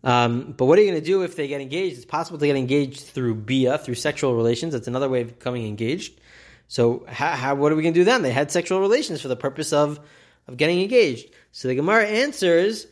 Um, 0.02 0.54
but 0.56 0.66
what 0.66 0.78
are 0.78 0.82
you 0.82 0.90
going 0.90 1.00
to 1.00 1.06
do 1.06 1.22
if 1.22 1.36
they 1.36 1.48
get 1.48 1.60
engaged? 1.60 1.96
It's 1.96 2.04
possible 2.04 2.38
to 2.38 2.46
get 2.46 2.56
engaged 2.56 3.00
through 3.00 3.34
bia, 3.34 3.78
through 3.78 3.96
sexual 3.96 4.34
relations. 4.34 4.72
That's 4.72 4.88
another 4.88 5.08
way 5.08 5.22
of 5.22 5.38
becoming 5.38 5.66
engaged. 5.66 6.20
So, 6.68 7.04
how, 7.08 7.30
how, 7.30 7.54
what 7.54 7.72
are 7.72 7.76
we 7.76 7.82
going 7.82 7.94
to 7.94 8.00
do 8.00 8.04
then? 8.04 8.22
They 8.22 8.32
had 8.32 8.50
sexual 8.50 8.80
relations 8.80 9.20
for 9.20 9.28
the 9.28 9.36
purpose 9.36 9.72
of, 9.72 10.00
of 10.48 10.56
getting 10.56 10.80
engaged. 10.80 11.30
So 11.52 11.68
the 11.68 11.74
Gemara 11.74 12.06
answers 12.06 12.86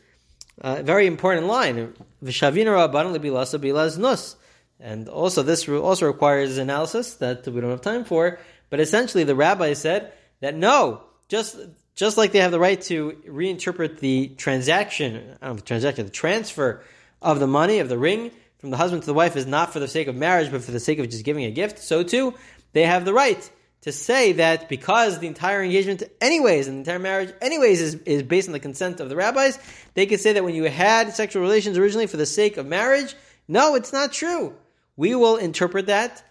uh, 0.62 0.76
a 0.78 0.82
very 0.82 1.06
important 1.06 1.46
line: 1.46 1.94
Vishavina 2.22 2.66
roaban 2.66 3.16
libi 3.16 3.30
lasabilas 3.30 3.98
nus. 3.98 4.36
And 4.80 5.08
also, 5.08 5.42
this 5.42 5.68
rule 5.68 5.84
also 5.84 6.06
requires 6.06 6.58
analysis 6.58 7.14
that 7.14 7.46
we 7.46 7.60
don't 7.60 7.70
have 7.70 7.80
time 7.80 8.04
for. 8.04 8.38
But 8.70 8.80
essentially, 8.80 9.24
the 9.24 9.34
rabbi 9.34 9.72
said 9.72 10.12
that 10.40 10.54
no, 10.54 11.02
just 11.28 11.56
just 11.94 12.16
like 12.16 12.32
they 12.32 12.40
have 12.40 12.50
the 12.50 12.60
right 12.60 12.80
to 12.82 13.12
reinterpret 13.26 14.00
the 14.00 14.28
transaction, 14.36 15.36
I 15.40 15.46
don't 15.46 15.54
know, 15.54 15.54
the 15.54 15.62
transaction, 15.62 16.06
the 16.06 16.12
transfer 16.12 16.82
of 17.22 17.38
the 17.38 17.46
money 17.46 17.78
of 17.78 17.88
the 17.88 17.98
ring 17.98 18.32
from 18.58 18.70
the 18.70 18.76
husband 18.76 19.02
to 19.02 19.06
the 19.06 19.14
wife 19.14 19.36
is 19.36 19.46
not 19.46 19.72
for 19.72 19.78
the 19.78 19.88
sake 19.88 20.08
of 20.08 20.16
marriage, 20.16 20.50
but 20.50 20.62
for 20.64 20.72
the 20.72 20.80
sake 20.80 20.98
of 20.98 21.08
just 21.08 21.24
giving 21.24 21.44
a 21.44 21.50
gift. 21.50 21.78
So 21.78 22.02
too, 22.02 22.34
they 22.72 22.82
have 22.82 23.04
the 23.04 23.12
right 23.12 23.48
to 23.84 23.92
say 23.92 24.32
that 24.32 24.68
because 24.68 25.18
the 25.18 25.26
entire 25.26 25.62
engagement, 25.62 26.02
anyways, 26.20 26.66
and 26.66 26.76
the 26.76 26.80
entire 26.80 26.98
marriage, 26.98 27.34
anyways, 27.40 27.80
is, 27.80 27.94
is 28.06 28.22
based 28.22 28.48
on 28.48 28.52
the 28.52 28.60
consent 28.60 29.00
of 29.00 29.08
the 29.08 29.16
rabbis, 29.16 29.58
they 29.94 30.06
could 30.06 30.20
say 30.20 30.32
that 30.32 30.44
when 30.44 30.54
you 30.54 30.64
had 30.64 31.14
sexual 31.14 31.42
relations 31.42 31.78
originally 31.78 32.06
for 32.06 32.16
the 32.16 32.26
sake 32.26 32.56
of 32.56 32.66
marriage, 32.66 33.14
no, 33.46 33.74
it's 33.74 33.92
not 33.92 34.12
true. 34.12 34.54
We 34.96 35.14
will 35.14 35.36
interpret 35.36 35.86
that 35.86 36.22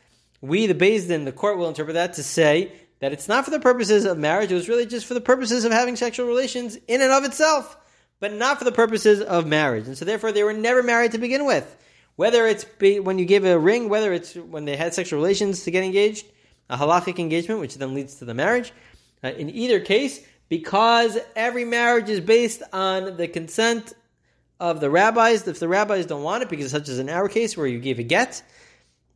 we, 0.44 0.68
the 0.68 0.76
Beis 0.76 1.08
Din, 1.08 1.24
the 1.24 1.32
court 1.32 1.58
will 1.58 1.70
interpret 1.70 1.94
that 1.94 2.16
to 2.16 2.24
say 2.24 2.74
that 3.00 3.14
it's 3.14 3.30
not 3.30 3.46
for 3.46 3.52
the 3.52 3.62
purposes 3.62 4.04
of 4.04 4.18
marriage, 4.18 4.52
it 4.52 4.56
was 4.56 4.68
really 4.68 4.86
just 4.86 5.06
for 5.06 5.14
the 5.14 5.22
purposes 5.22 5.64
of 5.64 5.72
having 5.72 5.96
sexual 5.96 6.28
relations 6.28 6.76
in 6.88 7.02
and 7.02 7.14
of 7.14 7.24
itself, 7.24 7.78
but 8.20 8.34
not 8.34 8.60
for 8.60 8.66
the 8.66 8.72
purposes 8.74 9.22
of 9.22 9.48
marriage. 9.48 9.88
And 9.88 9.98
so 9.98 10.04
therefore 10.04 10.34
they 10.34 10.44
were 10.44 10.52
never 10.52 10.84
married 10.84 11.14
to 11.14 11.18
begin 11.18 11.46
with. 11.46 11.78
Whether 12.18 12.46
it's 12.46 12.66
be, 12.66 13.00
when 13.00 13.20
you 13.20 13.26
give 13.26 13.46
a 13.46 13.58
ring, 13.58 13.88
whether 13.88 14.12
it's 14.12 14.36
when 14.36 14.66
they 14.66 14.76
had 14.76 14.94
sexual 14.94 15.18
relations 15.18 15.64
to 15.64 15.72
get 15.72 15.86
engaged, 15.86 16.26
a 16.70 16.78
halachic 16.78 17.20
engagement, 17.20 17.60
which 17.60 17.78
then 17.78 17.94
leads 17.94 18.16
to 18.16 18.26
the 18.26 18.34
marriage. 18.34 18.72
Uh, 19.24 19.30
in 19.30 19.50
either 19.50 19.80
case, 19.80 20.20
because 20.50 21.18
every 21.36 21.66
marriage 21.66 22.10
is 22.10 22.20
based 22.20 22.62
on 22.72 23.18
the 23.18 23.28
consent 23.28 23.94
of 24.60 24.80
the 24.80 24.90
rabbis. 24.90 25.48
If 25.48 25.60
the 25.60 25.68
rabbis 25.68 26.06
don't 26.06 26.24
want 26.24 26.44
it, 26.44 26.50
because 26.50 26.72
such 26.72 26.90
as 26.90 27.00
in 27.00 27.10
our 27.10 27.28
case 27.28 27.58
where 27.58 27.68
you 27.68 27.80
gave 27.80 28.00
a 28.00 28.04
get, 28.04 28.44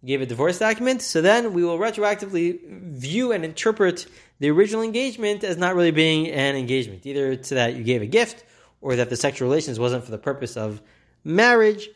you 0.01 0.07
gave 0.07 0.21
a 0.21 0.25
divorce 0.25 0.59
document, 0.59 1.01
so 1.01 1.21
then 1.21 1.53
we 1.53 1.63
will 1.63 1.77
retroactively 1.77 2.59
view 2.81 3.31
and 3.31 3.43
interpret 3.43 4.05
the 4.39 4.49
original 4.49 4.83
engagement 4.83 5.43
as 5.43 5.57
not 5.57 5.75
really 5.75 5.91
being 5.91 6.27
an 6.27 6.55
engagement, 6.55 7.05
either 7.05 7.35
to 7.35 7.55
that 7.55 7.75
you 7.75 7.83
gave 7.83 8.01
a 8.01 8.05
gift 8.05 8.43
or 8.81 8.97
that 8.97 9.09
the 9.09 9.15
sexual 9.15 9.47
relations 9.47 9.79
wasn't 9.79 10.03
for 10.03 10.11
the 10.11 10.17
purpose 10.17 10.55
of 10.55 10.81
marriage. 11.23 11.89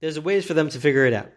There's 0.00 0.20
ways 0.20 0.44
for 0.44 0.54
them 0.54 0.68
to 0.68 0.80
figure 0.80 1.06
it 1.06 1.14
out. 1.14 1.30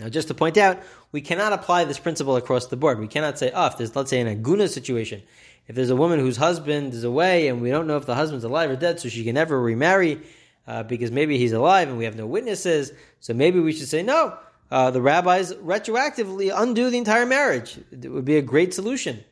Now, 0.00 0.08
just 0.08 0.28
to 0.28 0.34
point 0.34 0.56
out, 0.56 0.80
we 1.12 1.20
cannot 1.20 1.52
apply 1.52 1.84
this 1.84 1.98
principle 1.98 2.36
across 2.36 2.66
the 2.66 2.76
board. 2.76 2.98
We 2.98 3.06
cannot 3.06 3.38
say, 3.38 3.52
oh, 3.54 3.66
if 3.66 3.76
there's, 3.76 3.94
let's 3.94 4.08
say, 4.08 4.20
an 4.20 4.42
aguna 4.42 4.68
situation, 4.68 5.22
if 5.68 5.76
there's 5.76 5.90
a 5.90 5.96
woman 5.96 6.18
whose 6.18 6.38
husband 6.38 6.94
is 6.94 7.04
away 7.04 7.48
and 7.48 7.60
we 7.60 7.70
don't 7.70 7.86
know 7.86 7.98
if 7.98 8.06
the 8.06 8.14
husband's 8.14 8.44
alive 8.44 8.70
or 8.70 8.76
dead, 8.76 8.98
so 8.98 9.10
she 9.10 9.24
can 9.24 9.34
never 9.34 9.60
remarry 9.60 10.22
uh, 10.66 10.82
because 10.84 11.10
maybe 11.10 11.36
he's 11.36 11.52
alive 11.52 11.88
and 11.88 11.98
we 11.98 12.04
have 12.04 12.16
no 12.16 12.26
witnesses, 12.26 12.92
so 13.20 13.34
maybe 13.34 13.60
we 13.60 13.72
should 13.72 13.88
say, 13.88 14.02
no, 14.02 14.36
uh, 14.70 14.90
the 14.90 15.02
rabbis 15.02 15.52
retroactively 15.52 16.50
undo 16.54 16.88
the 16.88 16.98
entire 16.98 17.26
marriage. 17.26 17.78
It 17.90 18.08
would 18.08 18.24
be 18.24 18.36
a 18.36 18.42
great 18.42 18.72
solution. 18.72 19.22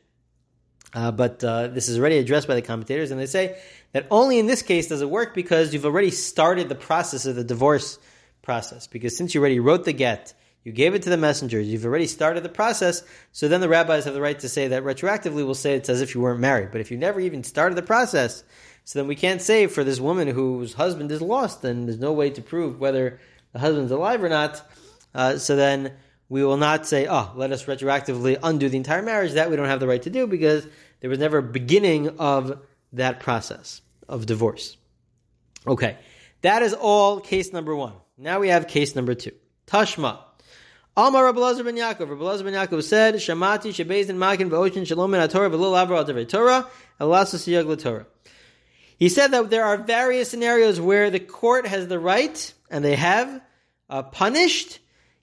Uh, 0.93 1.11
but 1.11 1.43
uh, 1.43 1.67
this 1.67 1.87
is 1.87 1.97
already 1.97 2.17
addressed 2.17 2.47
by 2.47 2.55
the 2.55 2.61
commentators, 2.61 3.11
and 3.11 3.19
they 3.19 3.25
say 3.25 3.59
that 3.93 4.07
only 4.11 4.39
in 4.39 4.47
this 4.47 4.61
case 4.61 4.87
does 4.87 5.01
it 5.01 5.09
work 5.09 5.33
because 5.33 5.73
you've 5.73 5.85
already 5.85 6.11
started 6.11 6.69
the 6.69 6.75
process 6.75 7.25
of 7.25 7.35
the 7.35 7.43
divorce 7.43 7.99
process. 8.41 8.87
Because 8.87 9.15
since 9.15 9.33
you 9.33 9.41
already 9.41 9.59
wrote 9.59 9.85
the 9.85 9.93
get, 9.93 10.33
you 10.63 10.71
gave 10.71 10.93
it 10.93 11.03
to 11.03 11.09
the 11.09 11.17
messengers, 11.17 11.67
you've 11.67 11.85
already 11.85 12.07
started 12.07 12.43
the 12.43 12.49
process, 12.49 13.03
so 13.31 13.47
then 13.47 13.61
the 13.61 13.69
rabbis 13.69 14.05
have 14.05 14.13
the 14.13 14.21
right 14.21 14.39
to 14.39 14.49
say 14.49 14.67
that 14.67 14.83
retroactively 14.83 15.45
we'll 15.45 15.55
say 15.55 15.75
it's 15.75 15.89
as 15.89 16.01
if 16.01 16.13
you 16.13 16.21
weren't 16.21 16.39
married. 16.39 16.71
But 16.71 16.81
if 16.81 16.91
you 16.91 16.97
never 16.97 17.19
even 17.19 17.43
started 17.43 17.75
the 17.75 17.81
process, 17.81 18.43
so 18.83 18.99
then 18.99 19.07
we 19.07 19.15
can't 19.15 19.41
say 19.41 19.67
for 19.67 19.83
this 19.83 19.99
woman 19.99 20.27
whose 20.27 20.73
husband 20.73 21.11
is 21.11 21.21
lost 21.21 21.63
and 21.63 21.87
there's 21.87 21.99
no 21.99 22.13
way 22.13 22.29
to 22.31 22.41
prove 22.41 22.79
whether 22.79 23.19
the 23.53 23.59
husband's 23.59 23.91
alive 23.91 24.23
or 24.23 24.29
not, 24.29 24.61
uh, 25.13 25.37
so 25.37 25.55
then 25.55 25.93
we 26.27 26.43
will 26.43 26.57
not 26.57 26.85
say, 26.87 27.07
oh, 27.07 27.31
let 27.35 27.51
us 27.51 27.65
retroactively 27.65 28.37
undo 28.41 28.69
the 28.69 28.77
entire 28.77 29.01
marriage. 29.01 29.33
That 29.33 29.49
we 29.49 29.55
don't 29.55 29.67
have 29.67 29.79
the 29.79 29.87
right 29.87 30.01
to 30.03 30.09
do 30.09 30.27
because 30.27 30.67
there 30.99 31.09
was 31.09 31.19
never 31.19 31.39
a 31.39 31.43
beginning 31.43 32.19
of 32.19 32.59
that 32.93 33.19
process 33.19 33.81
of 34.07 34.25
divorce. 34.25 34.77
Okay, 35.65 35.97
that 36.41 36.61
is 36.61 36.73
all 36.73 37.19
case 37.19 37.51
number 37.51 37.75
one. 37.75 37.93
Now 38.17 38.39
we 38.39 38.49
have 38.49 38.67
case 38.67 38.95
number 38.95 39.15
two. 39.15 39.31
Tashma. 39.67 40.19
Amar 40.97 41.25
Rabbi 41.25 41.61
ben 41.63 41.75
Yaakov. 41.75 42.09
Rabbi 42.09 42.43
ben 42.43 42.53
Yaakov 42.53 42.83
said, 42.83 43.15
Shamati 43.15 43.71
shebezin 43.71 44.15
makin 44.15 44.49
v'oshin 44.49 44.85
shalom 44.85 45.11
min 45.11 45.27
Torah 45.29 45.49
v'lil 45.49 45.87
avra 45.87 45.97
al 45.97 46.25
Torah 46.25 46.67
elas 46.99 47.33
siyag 47.33 47.81
Torah. 47.81 48.05
He 48.97 49.09
said 49.09 49.27
that 49.31 49.49
there 49.49 49.63
are 49.63 49.77
various 49.77 50.29
scenarios 50.29 50.81
where 50.81 51.09
the 51.09 51.19
court 51.19 51.65
has 51.67 51.87
the 51.87 51.99
right, 51.99 52.53
and 52.69 52.83
they 52.83 52.95
have, 52.95 53.41
uh, 53.89 54.03
punished 54.03 54.79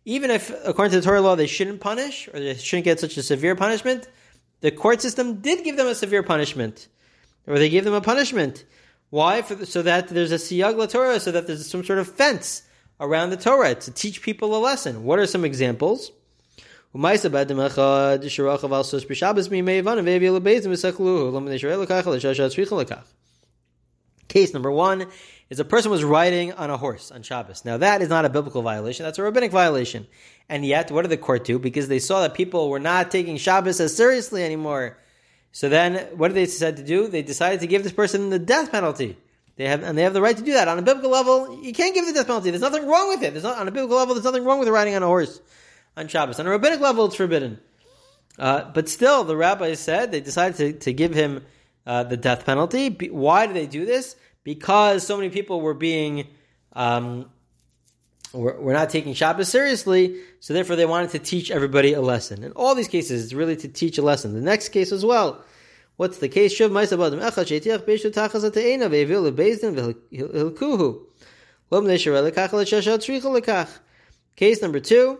even 0.06 0.30
if, 0.30 0.52
according 0.64 0.92
to 0.92 1.00
the 1.00 1.04
Torah 1.04 1.20
law, 1.20 1.34
they 1.34 1.48
shouldn't 1.48 1.80
punish 1.80 2.28
or 2.28 2.38
they 2.38 2.54
shouldn't 2.54 2.84
get 2.84 3.00
such 3.00 3.16
a 3.16 3.22
severe 3.22 3.56
punishment, 3.56 4.08
the 4.60 4.70
court 4.70 5.02
system 5.02 5.40
did 5.40 5.64
give 5.64 5.76
them 5.76 5.88
a 5.88 5.96
severe 5.96 6.22
punishment, 6.22 6.86
or 7.46 7.58
they 7.58 7.68
gave 7.68 7.84
them 7.84 7.92
a 7.92 8.00
punishment. 8.00 8.64
Why? 9.10 9.40
The, 9.40 9.66
so 9.66 9.82
that 9.82 10.08
there's 10.08 10.30
a 10.30 10.36
siyag 10.36 10.90
Torah, 10.90 11.18
so 11.18 11.32
that 11.32 11.48
there's 11.48 11.68
some 11.68 11.84
sort 11.84 11.98
of 11.98 12.08
fence 12.08 12.62
around 13.00 13.30
the 13.30 13.36
Torah 13.36 13.74
to 13.74 13.90
teach 13.90 14.22
people 14.22 14.56
a 14.56 14.60
lesson. 14.60 15.04
What 15.04 15.18
are 15.18 15.26
some 15.26 15.44
examples? 15.44 16.10
Case 24.28 24.54
number 24.54 24.70
one 24.70 25.06
is 25.50 25.60
a 25.60 25.64
person 25.64 25.90
was 25.90 26.02
riding 26.02 26.52
on 26.52 26.70
a 26.70 26.76
horse 26.76 27.12
on 27.12 27.22
Shabbos. 27.22 27.64
Now 27.64 27.76
that 27.76 28.02
is 28.02 28.08
not 28.08 28.24
a 28.24 28.30
biblical 28.30 28.62
violation; 28.62 29.04
that's 29.04 29.18
a 29.18 29.22
rabbinic 29.22 29.52
violation. 29.52 30.06
And 30.48 30.64
yet, 30.64 30.90
what 30.90 31.02
did 31.02 31.10
the 31.10 31.16
court 31.16 31.44
do? 31.44 31.58
Because 31.58 31.88
they 31.88 31.98
saw 31.98 32.22
that 32.22 32.34
people 32.34 32.70
were 32.70 32.80
not 32.80 33.10
taking 33.10 33.36
Shabbos 33.36 33.80
as 33.80 33.94
seriously 33.94 34.42
anymore. 34.42 34.96
So 35.52 35.68
then, 35.68 36.16
what 36.16 36.28
did 36.28 36.34
they 36.34 36.44
decide 36.46 36.76
to 36.76 36.84
do? 36.84 37.08
They 37.08 37.22
decided 37.22 37.60
to 37.60 37.66
give 37.66 37.82
this 37.82 37.92
person 37.92 38.30
the 38.30 38.38
death 38.38 38.70
penalty. 38.70 39.16
They 39.56 39.66
have, 39.68 39.82
and 39.82 39.96
they 39.96 40.02
have 40.02 40.12
the 40.12 40.22
right 40.22 40.36
to 40.36 40.42
do 40.42 40.52
that. 40.52 40.68
On 40.68 40.78
a 40.78 40.82
biblical 40.82 41.10
level, 41.10 41.60
you 41.62 41.72
can't 41.72 41.94
give 41.94 42.06
the 42.06 42.12
death 42.12 42.26
penalty. 42.26 42.50
There's 42.50 42.62
nothing 42.62 42.86
wrong 42.86 43.08
with 43.08 43.22
it. 43.22 43.32
There's 43.32 43.44
not, 43.44 43.58
on 43.58 43.68
a 43.68 43.70
biblical 43.70 43.96
level, 43.96 44.14
there's 44.14 44.24
nothing 44.24 44.44
wrong 44.44 44.58
with 44.58 44.68
riding 44.68 44.94
on 44.94 45.02
a 45.02 45.06
horse 45.06 45.40
on 45.96 46.08
Shabbos. 46.08 46.38
On 46.38 46.46
a 46.46 46.50
rabbinic 46.50 46.80
level, 46.80 47.06
it's 47.06 47.16
forbidden. 47.16 47.58
Uh, 48.38 48.70
but 48.72 48.88
still, 48.88 49.24
the 49.24 49.36
rabbis 49.36 49.80
said 49.80 50.12
they 50.12 50.20
decided 50.20 50.56
to, 50.56 50.84
to 50.84 50.92
give 50.92 51.14
him 51.14 51.42
uh, 51.86 52.02
the 52.02 52.18
death 52.18 52.44
penalty. 52.44 52.90
Why 52.90 53.46
did 53.46 53.56
they 53.56 53.66
do 53.66 53.86
this? 53.86 54.14
because 54.46 55.04
so 55.04 55.16
many 55.16 55.28
people 55.28 55.60
were 55.60 55.74
being 55.74 56.28
um, 56.74 57.28
were, 58.32 58.54
were 58.60 58.72
not 58.72 58.90
taking 58.90 59.12
Shabbos 59.12 59.48
seriously, 59.48 60.20
so 60.38 60.54
therefore 60.54 60.76
they 60.76 60.86
wanted 60.86 61.10
to 61.10 61.18
teach 61.18 61.50
everybody 61.50 61.94
a 61.94 62.00
lesson. 62.00 62.44
In 62.44 62.52
all 62.52 62.76
these 62.76 62.86
cases, 62.86 63.24
it's 63.24 63.32
really 63.32 63.56
to 63.56 63.66
teach 63.66 63.98
a 63.98 64.02
lesson. 64.02 64.34
The 64.34 64.40
next 64.40 64.68
case 64.68 64.92
as 64.92 65.04
well. 65.04 65.44
What's 65.96 66.18
the 66.18 66.28
case? 66.28 66.58
Shuv 66.58 66.70
ma'isa 66.70 66.98
b'adam 66.98 67.20
echad 67.20 67.46
sheitiach 67.46 67.86
beishu 67.86 68.12
tachas 68.12 68.48
ata'ena 68.48 68.90
ve'evil 68.90 69.30
lebezdin 69.30 69.96
v'hilkuhu. 70.12 71.02
Lo 71.70 71.80
m'nei 71.80 71.96
lekach 71.98 72.52
l'shashat 72.52 72.98
tzricha 72.98 73.40
lekach. 73.40 73.70
Case 74.36 74.60
number 74.60 74.80
two 74.80 75.18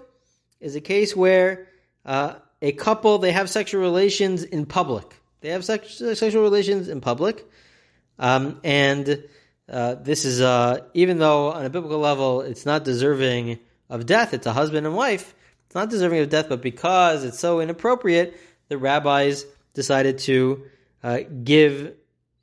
is 0.60 0.76
a 0.76 0.80
case 0.80 1.16
where 1.16 1.68
uh, 2.04 2.34
a 2.60 2.72
couple, 2.72 3.18
they 3.18 3.32
have 3.32 3.48
sexual 3.48 3.80
relations 3.80 4.42
in 4.44 4.66
public. 4.66 5.14
They 5.40 5.50
have 5.50 5.64
sex, 5.64 6.02
sexual 6.14 6.42
relations 6.42 6.88
in 6.88 7.00
public. 7.00 7.44
Um, 8.18 8.60
and 8.64 9.24
uh, 9.70 9.94
this 9.94 10.24
is, 10.24 10.40
uh, 10.40 10.80
even 10.94 11.18
though 11.18 11.52
on 11.52 11.64
a 11.64 11.70
biblical 11.70 11.98
level 11.98 12.42
it's 12.42 12.66
not 12.66 12.84
deserving 12.84 13.58
of 13.88 14.06
death, 14.06 14.34
it's 14.34 14.46
a 14.46 14.52
husband 14.52 14.86
and 14.86 14.94
wife, 14.94 15.34
it's 15.66 15.74
not 15.74 15.90
deserving 15.90 16.20
of 16.20 16.28
death, 16.28 16.48
but 16.48 16.62
because 16.62 17.24
it's 17.24 17.38
so 17.38 17.60
inappropriate, 17.60 18.38
the 18.68 18.78
rabbis 18.78 19.44
decided 19.76 20.18
to 20.18 20.64
uh, 21.04 21.20
give 21.44 21.94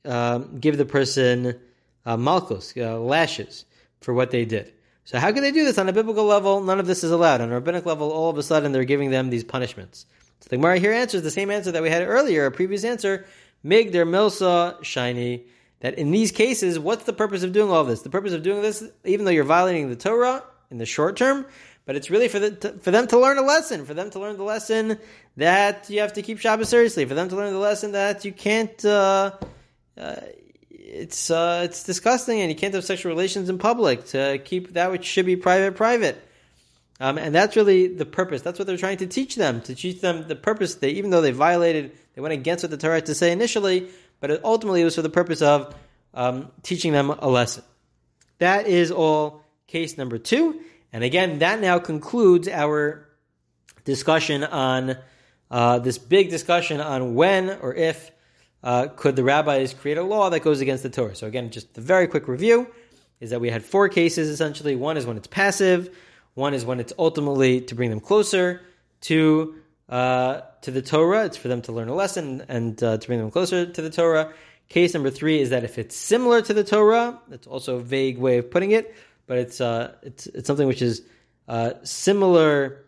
um, 0.06 0.60
give 0.60 0.78
the 0.78 0.86
person 0.86 1.60
uh, 2.06 2.16
malchus, 2.16 2.74
uh, 2.78 3.00
lashes, 3.00 3.66
for 4.00 4.14
what 4.14 4.32
they 4.32 4.46
did. 4.46 4.72
So 5.06 5.20
how 5.20 5.32
can 5.32 5.42
they 5.42 5.52
do 5.52 5.66
this 5.66 5.78
on 5.78 5.90
a 5.90 5.94
biblical 5.94 6.24
level? 6.24 6.62
None 6.62 6.80
of 6.80 6.88
this 6.88 7.04
is 7.04 7.12
allowed. 7.12 7.42
On 7.42 7.52
a 7.52 7.56
rabbinic 7.56 7.86
level, 7.86 8.12
all 8.12 8.30
of 8.30 8.38
a 8.38 8.44
sudden 8.44 8.72
they're 8.72 8.86
giving 8.86 9.12
them 9.12 9.30
these 9.30 9.44
punishments. 9.44 10.06
So 10.40 10.48
the 10.50 10.58
Gemara 10.58 10.80
here 10.80 10.94
answers 10.94 11.24
the 11.24 11.32
same 11.32 11.52
answer 11.52 11.72
that 11.72 11.84
we 11.84 11.90
had 11.90 12.04
earlier, 12.04 12.46
a 12.46 12.52
previous 12.52 12.84
answer. 12.84 13.26
Mig 13.64 13.92
der 13.92 14.06
milsa 14.06 14.82
shiny 14.84 15.46
that 15.80 15.98
in 15.98 16.12
these 16.12 16.32
cases, 16.32 16.80
what's 16.80 17.04
the 17.04 17.14
purpose 17.14 17.44
of 17.44 17.52
doing 17.52 17.70
all 17.70 17.84
this? 17.84 18.02
The 18.02 18.10
purpose 18.10 18.34
of 18.34 18.44
doing 18.44 18.62
this, 18.62 18.84
even 19.04 19.26
though 19.26 19.32
you're 19.32 19.44
violating 19.44 19.90
the 19.90 19.96
Torah 19.96 20.44
in 20.70 20.78
the 20.78 20.86
short 20.86 21.18
term, 21.18 21.46
but 21.86 21.96
it's 21.96 22.10
really 22.10 22.28
for 22.28 22.40
the, 22.40 22.52
to, 22.52 22.74
for 22.80 22.92
them 22.92 23.08
to 23.08 23.20
learn 23.20 23.38
a 23.38 23.42
lesson, 23.42 23.86
for 23.86 23.94
them 23.94 24.10
to 24.12 24.20
learn 24.20 24.38
the 24.38 24.44
lesson 24.44 24.98
that 25.38 25.90
you 25.90 26.02
have 26.02 26.14
to 26.14 26.22
keep 26.22 26.40
Shabbos 26.40 26.70
seriously, 26.70 27.06
for 27.06 27.14
them 27.14 27.30
to 27.30 27.36
learn 27.36 27.54
the 27.54 27.60
lesson 27.60 27.94
that 27.94 28.26
you 28.26 28.32
can't. 28.32 28.84
Uh, 28.84 29.32
uh, 29.98 30.16
it's 30.70 31.32
uh, 31.32 31.62
it's 31.66 31.84
disgusting, 31.84 32.42
and 32.42 32.50
you 32.50 32.56
can't 32.56 32.74
have 32.74 32.86
sexual 32.86 33.12
relations 33.12 33.50
in 33.50 33.58
public. 33.58 34.06
To 34.08 34.40
keep 34.40 34.74
that 34.74 34.92
which 34.92 35.06
should 35.06 35.26
be 35.26 35.36
private 35.36 35.76
private, 35.76 36.22
um, 37.00 37.18
and 37.18 37.34
that's 37.34 37.56
really 37.56 37.88
the 37.88 38.06
purpose. 38.06 38.42
That's 38.42 38.60
what 38.60 38.68
they're 38.68 38.78
trying 38.78 38.98
to 38.98 39.08
teach 39.08 39.36
them. 39.36 39.62
To 39.62 39.76
teach 39.76 40.02
them 40.02 40.28
the 40.28 40.36
purpose. 40.36 40.76
They 40.76 40.92
even 40.92 41.10
though 41.10 41.22
they 41.22 41.32
violated, 41.32 41.98
they 42.16 42.22
went 42.22 42.34
against 42.34 42.64
what 42.64 42.72
the 42.72 42.78
Torah 42.78 42.96
had 42.96 43.08
to 43.08 43.16
say 43.16 43.32
initially 43.32 43.90
but 44.24 44.42
ultimately 44.46 44.80
it 44.80 44.86
was 44.86 44.96
for 44.96 45.02
the 45.02 45.10
purpose 45.10 45.42
of 45.42 45.76
um, 46.14 46.50
teaching 46.62 46.94
them 46.94 47.10
a 47.10 47.28
lesson. 47.28 47.62
That 48.38 48.68
is 48.68 48.90
all 48.90 49.44
case 49.68 49.98
number 49.98 50.18
two. 50.18 50.62
And 50.94 51.04
again, 51.04 51.40
that 51.40 51.60
now 51.60 51.80
concludes 51.80 52.48
our 52.48 53.10
discussion 53.84 54.44
on 54.44 54.96
uh, 55.50 55.80
this 55.80 55.98
big 55.98 56.30
discussion 56.30 56.80
on 56.80 57.16
when 57.16 57.50
or 57.50 57.74
if 57.74 58.12
uh, 58.64 58.88
could 58.96 59.16
the 59.16 59.24
rabbis 59.24 59.74
create 59.74 59.98
a 59.98 60.04
law 60.04 60.30
that 60.30 60.42
goes 60.42 60.62
against 60.62 60.84
the 60.84 60.90
Torah. 60.90 61.16
So 61.16 61.28
again, 61.28 61.50
just 61.50 61.78
a 61.78 61.82
very 61.82 62.08
quick 62.08 62.28
review 62.28 62.68
is 63.20 63.32
that 63.32 63.42
we 63.42 63.50
had 63.50 63.66
four 63.66 63.90
cases 63.90 64.30
essentially. 64.30 64.76
One 64.76 64.96
is 64.96 65.06
when 65.06 65.18
it's 65.18 65.28
passive. 65.28 65.96
One 66.36 66.54
is 66.54 66.64
when 66.64 66.80
it's 66.80 66.94
ultimately 66.98 67.62
to 67.62 67.76
bring 67.76 67.90
them 67.90 68.00
closer 68.00 68.62
to 69.02 69.56
uh, 69.90 70.42
to 70.62 70.72
the 70.72 70.82
Torah. 70.82 71.26
It's 71.26 71.38
for 71.38 71.50
them 71.50 71.62
to 71.64 71.72
learn 71.72 71.90
a 71.90 71.96
lesson 71.96 72.46
and 72.48 72.82
uh, 72.82 72.98
to 72.98 73.08
bring 73.08 73.20
them 73.20 73.32
closer 73.32 73.66
to 73.66 73.82
the 73.82 73.90
Torah. 73.90 74.34
Case 74.70 74.94
number 74.94 75.10
three 75.10 75.42
is 75.42 75.50
that 75.50 75.64
if 75.64 75.78
it's 75.78 75.96
similar 75.96 76.42
to 76.42 76.54
the 76.54 76.64
Torah, 76.64 77.20
that's 77.28 77.48
also 77.48 77.76
a 77.76 77.82
vague 77.82 78.18
way 78.18 78.38
of 78.38 78.50
putting 78.50 78.72
it, 78.72 78.96
but 79.34 79.40
it's 79.40 79.62
uh, 79.62 79.96
it's 80.04 80.28
it's 80.28 80.46
something 80.46 80.68
which 80.68 80.84
is 80.84 81.02
uh, 81.48 81.72
similar 81.82 82.86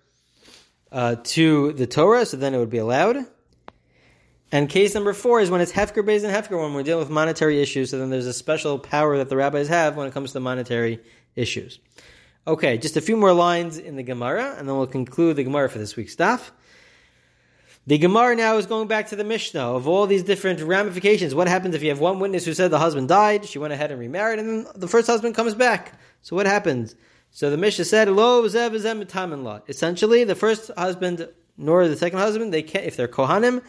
uh, 0.92 1.16
to 1.24 1.74
the 1.74 1.88
Torah, 1.88 2.24
so 2.24 2.38
then 2.38 2.54
it 2.54 2.60
would 2.60 2.70
be 2.70 2.78
allowed. 2.78 3.26
And 4.52 4.70
case 4.70 4.94
number 4.94 5.14
four 5.14 5.40
is 5.40 5.50
when 5.50 5.60
it's 5.60 5.72
hefker 5.72 6.06
based 6.06 6.24
and 6.24 6.32
hefker, 6.32 6.62
when 6.62 6.76
we're 6.76 6.84
dealing 6.84 7.00
with 7.00 7.10
monetary 7.10 7.64
issues. 7.64 7.90
So 7.90 7.98
then 7.98 8.12
there's 8.12 8.28
a 8.28 8.34
special 8.34 8.78
power 8.78 9.18
that 9.18 9.28
the 9.28 9.36
rabbis 9.36 9.70
have 9.70 9.98
when 9.98 10.06
it 10.06 10.14
comes 10.14 10.34
to 10.34 10.40
monetary 10.40 11.00
issues. 11.36 11.80
Okay, 12.46 12.78
just 12.78 12.96
a 12.96 13.02
few 13.02 13.18
more 13.18 13.34
lines 13.34 13.80
in 13.80 13.96
the 13.96 14.04
Gemara, 14.04 14.54
and 14.56 14.70
then 14.70 14.78
we'll 14.78 14.86
conclude 14.86 15.38
the 15.38 15.44
Gemara 15.44 15.68
for 15.68 15.80
this 15.80 15.96
week's 15.96 16.14
stuff. 16.14 16.52
The 17.88 18.00
Gemara 18.00 18.36
now 18.36 18.58
is 18.58 18.66
going 18.66 18.88
back 18.88 19.10
to 19.10 19.16
the 19.16 19.24
Mishnah 19.24 19.60
of 19.60 19.88
all 19.88 20.08
these 20.08 20.24
different 20.24 20.60
ramifications. 20.60 21.36
What 21.36 21.48
happens 21.48 21.76
if 21.76 21.84
you 21.84 21.90
have 21.90 22.00
one 22.00 22.20
witness 22.20 22.44
who 22.44 22.56
said 22.56 22.72
the 22.72 22.80
husband 22.80 23.10
died, 23.10 23.46
she 23.46 23.60
went 23.60 23.74
ahead 23.74 23.92
and 23.92 24.00
remarried, 24.00 24.40
and 24.40 24.50
then 24.50 24.68
the 24.76 24.88
first 24.88 25.06
husband 25.06 25.36
comes 25.36 25.54
back? 25.54 26.00
So 26.24 26.36
what 26.36 26.48
happens? 26.48 26.96
So 27.30 27.52
the 27.52 27.58
Mishnah 27.58 27.86
said, 27.86 28.10
"Lo 28.10 28.42
law." 28.42 29.60
Essentially, 29.68 30.24
the 30.24 30.34
first 30.34 30.72
husband 30.76 31.28
nor 31.58 31.88
the 31.88 31.96
second 31.96 32.18
husband, 32.18 32.52
they 32.52 32.64
can't. 32.64 32.86
If 32.86 32.98
they're 32.98 33.08
kohanim, 33.08 33.62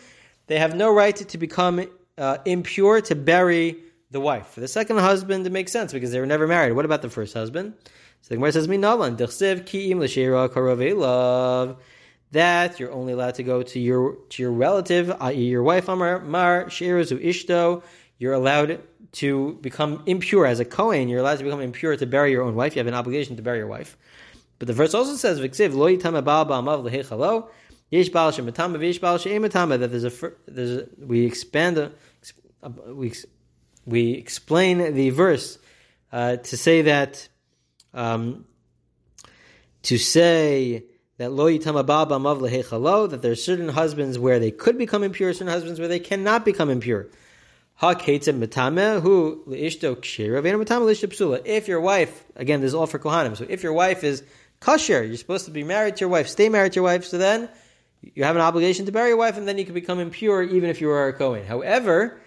they 0.47 0.59
have 0.59 0.75
no 0.75 0.95
right 0.95 1.15
to 1.15 1.37
become 1.37 1.87
uh, 2.17 2.39
impure 2.47 3.03
to 3.03 3.15
bury 3.15 3.77
the 4.13 4.21
wife. 4.21 4.47
For 4.47 4.61
the 4.61 4.69
second 4.69 4.97
husband, 4.97 5.47
it 5.47 5.53
makes 5.53 5.73
sense 5.73 5.93
because 5.93 6.11
they 6.11 6.21
were 6.21 6.27
never 6.27 6.47
married. 6.47 6.73
What 6.73 6.87
about 6.87 7.03
the 7.03 7.11
first 7.11 7.35
husband? 7.35 7.75
So 8.23 8.29
the 8.31 8.37
Gemara 8.37 8.53
says, 8.53 8.67
"Minalan 8.67 9.19
l'sheira 9.19 10.49
karavelav." 10.49 11.77
That 12.33 12.81
you're 12.81 12.93
only 12.93 13.13
allowed 13.13 13.37
to 13.37 13.43
go 13.43 13.63
to 13.63 13.79
your 13.79 14.17
to 14.31 14.43
your 14.43 14.53
relative, 14.53 15.15
i.e., 15.21 15.45
your 15.45 15.63
wife, 15.63 15.89
Amar 15.89 16.21
Mar 16.21 16.65
Sherezu 16.67 17.25
Ishto. 17.25 17.83
You're 18.19 18.33
allowed 18.33 18.81
to 19.13 19.55
become 19.61 20.03
impure 20.07 20.47
as 20.47 20.61
a 20.61 20.65
Kohen. 20.65 21.09
You're 21.09 21.21
allowed 21.21 21.39
to 21.39 21.45
become 21.45 21.61
impure 21.61 21.97
to 21.97 22.07
bury 22.07 22.33
your 22.33 22.43
own 22.43 22.55
wife. 22.55 22.75
You 22.75 22.81
have 22.81 22.87
an 22.87 22.95
obligation 22.95 23.37
to 23.37 23.43
bury 23.43 23.59
your 23.59 23.67
wife. 23.67 23.97
But 24.59 24.69
the 24.69 24.75
verse 24.75 24.95
also 24.95 25.15
says, 25.15 25.41
"V'ksiv 25.41 25.75
lo 25.75 25.87
yitama 25.87 26.25
baal 26.25 26.47
ba'amav 26.47 26.91
lehechalo." 26.91 27.49
Yesh 27.91 28.09
baal 28.09 28.33
shematama 28.33 28.77
v'yesh 28.77 29.01
baal 29.01 29.19
she'ematama. 29.19 29.79
That 29.79 29.89
there's 29.89 30.05
a 30.05 30.33
there's 30.49 30.71
a, 30.83 30.89
we 30.99 31.25
expand 31.25 31.79
a, 31.79 31.93
we 32.89 33.13
we 33.85 34.13
explain 34.13 34.95
the 34.95 35.11
verse 35.11 35.59
uh, 36.13 36.37
to 36.37 36.57
say 36.57 36.83
that 36.83 37.29
um, 37.95 38.45
to 39.83 39.99
say 39.99 40.85
that 41.19 41.33
lo 41.33 41.47
yitamababa 41.47 42.21
mav 42.21 42.39
lehechalo, 42.39 43.11
that 43.11 43.23
there 43.23 43.33
are 43.33 43.37
certain 43.37 43.69
husbands 43.69 44.19
where 44.19 44.39
they 44.39 44.51
could 44.51 44.79
become 44.79 45.03
impure, 45.03 45.33
certain 45.33 45.49
husbands 45.49 45.79
where 45.79 45.89
they 45.89 45.99
cannot 45.99 46.45
become 46.45 46.71
impure. 46.71 47.09
Ha 47.77 47.95
metame 47.95 49.03
who 49.03 49.43
leishto 49.47 49.97
kshira 49.97 50.43
psula. 50.43 51.43
If 51.45 51.69
your 51.69 51.81
wife, 51.81 52.25
again, 52.35 52.61
this 52.61 52.69
is 52.69 52.75
all 52.75 52.87
for 52.87 52.99
kohanim. 52.99 53.37
So 53.37 53.47
if 53.49 53.63
your 53.63 53.75
wife 53.75 54.03
is 54.03 54.23
kosher, 54.61 55.05
you're 55.05 55.17
supposed 55.17 55.45
to 55.45 55.51
be 55.51 55.63
married 55.63 55.97
to 55.97 56.01
your 56.01 56.09
wife, 56.09 56.29
stay 56.29 56.49
married 56.49 56.73
to 56.73 56.77
your 56.77 56.85
wife. 56.85 57.05
So 57.05 57.19
then 57.19 57.49
you 58.01 58.25
have 58.25 58.37
an 58.37 58.43
obligation 58.43 58.87
to 58.87 58.93
bury 58.93 59.09
your 59.09 59.19
wife, 59.19 59.37
and 59.37 59.47
then 59.47 59.59
you 59.59 59.65
can 59.65 59.75
become 59.75 60.01
impure 60.01 60.43
even 60.43 60.71
if 60.71 60.81
you 60.81 60.91
are 60.91 61.09
a 61.09 61.13
kohen. 61.13 61.45
However, 61.45 62.19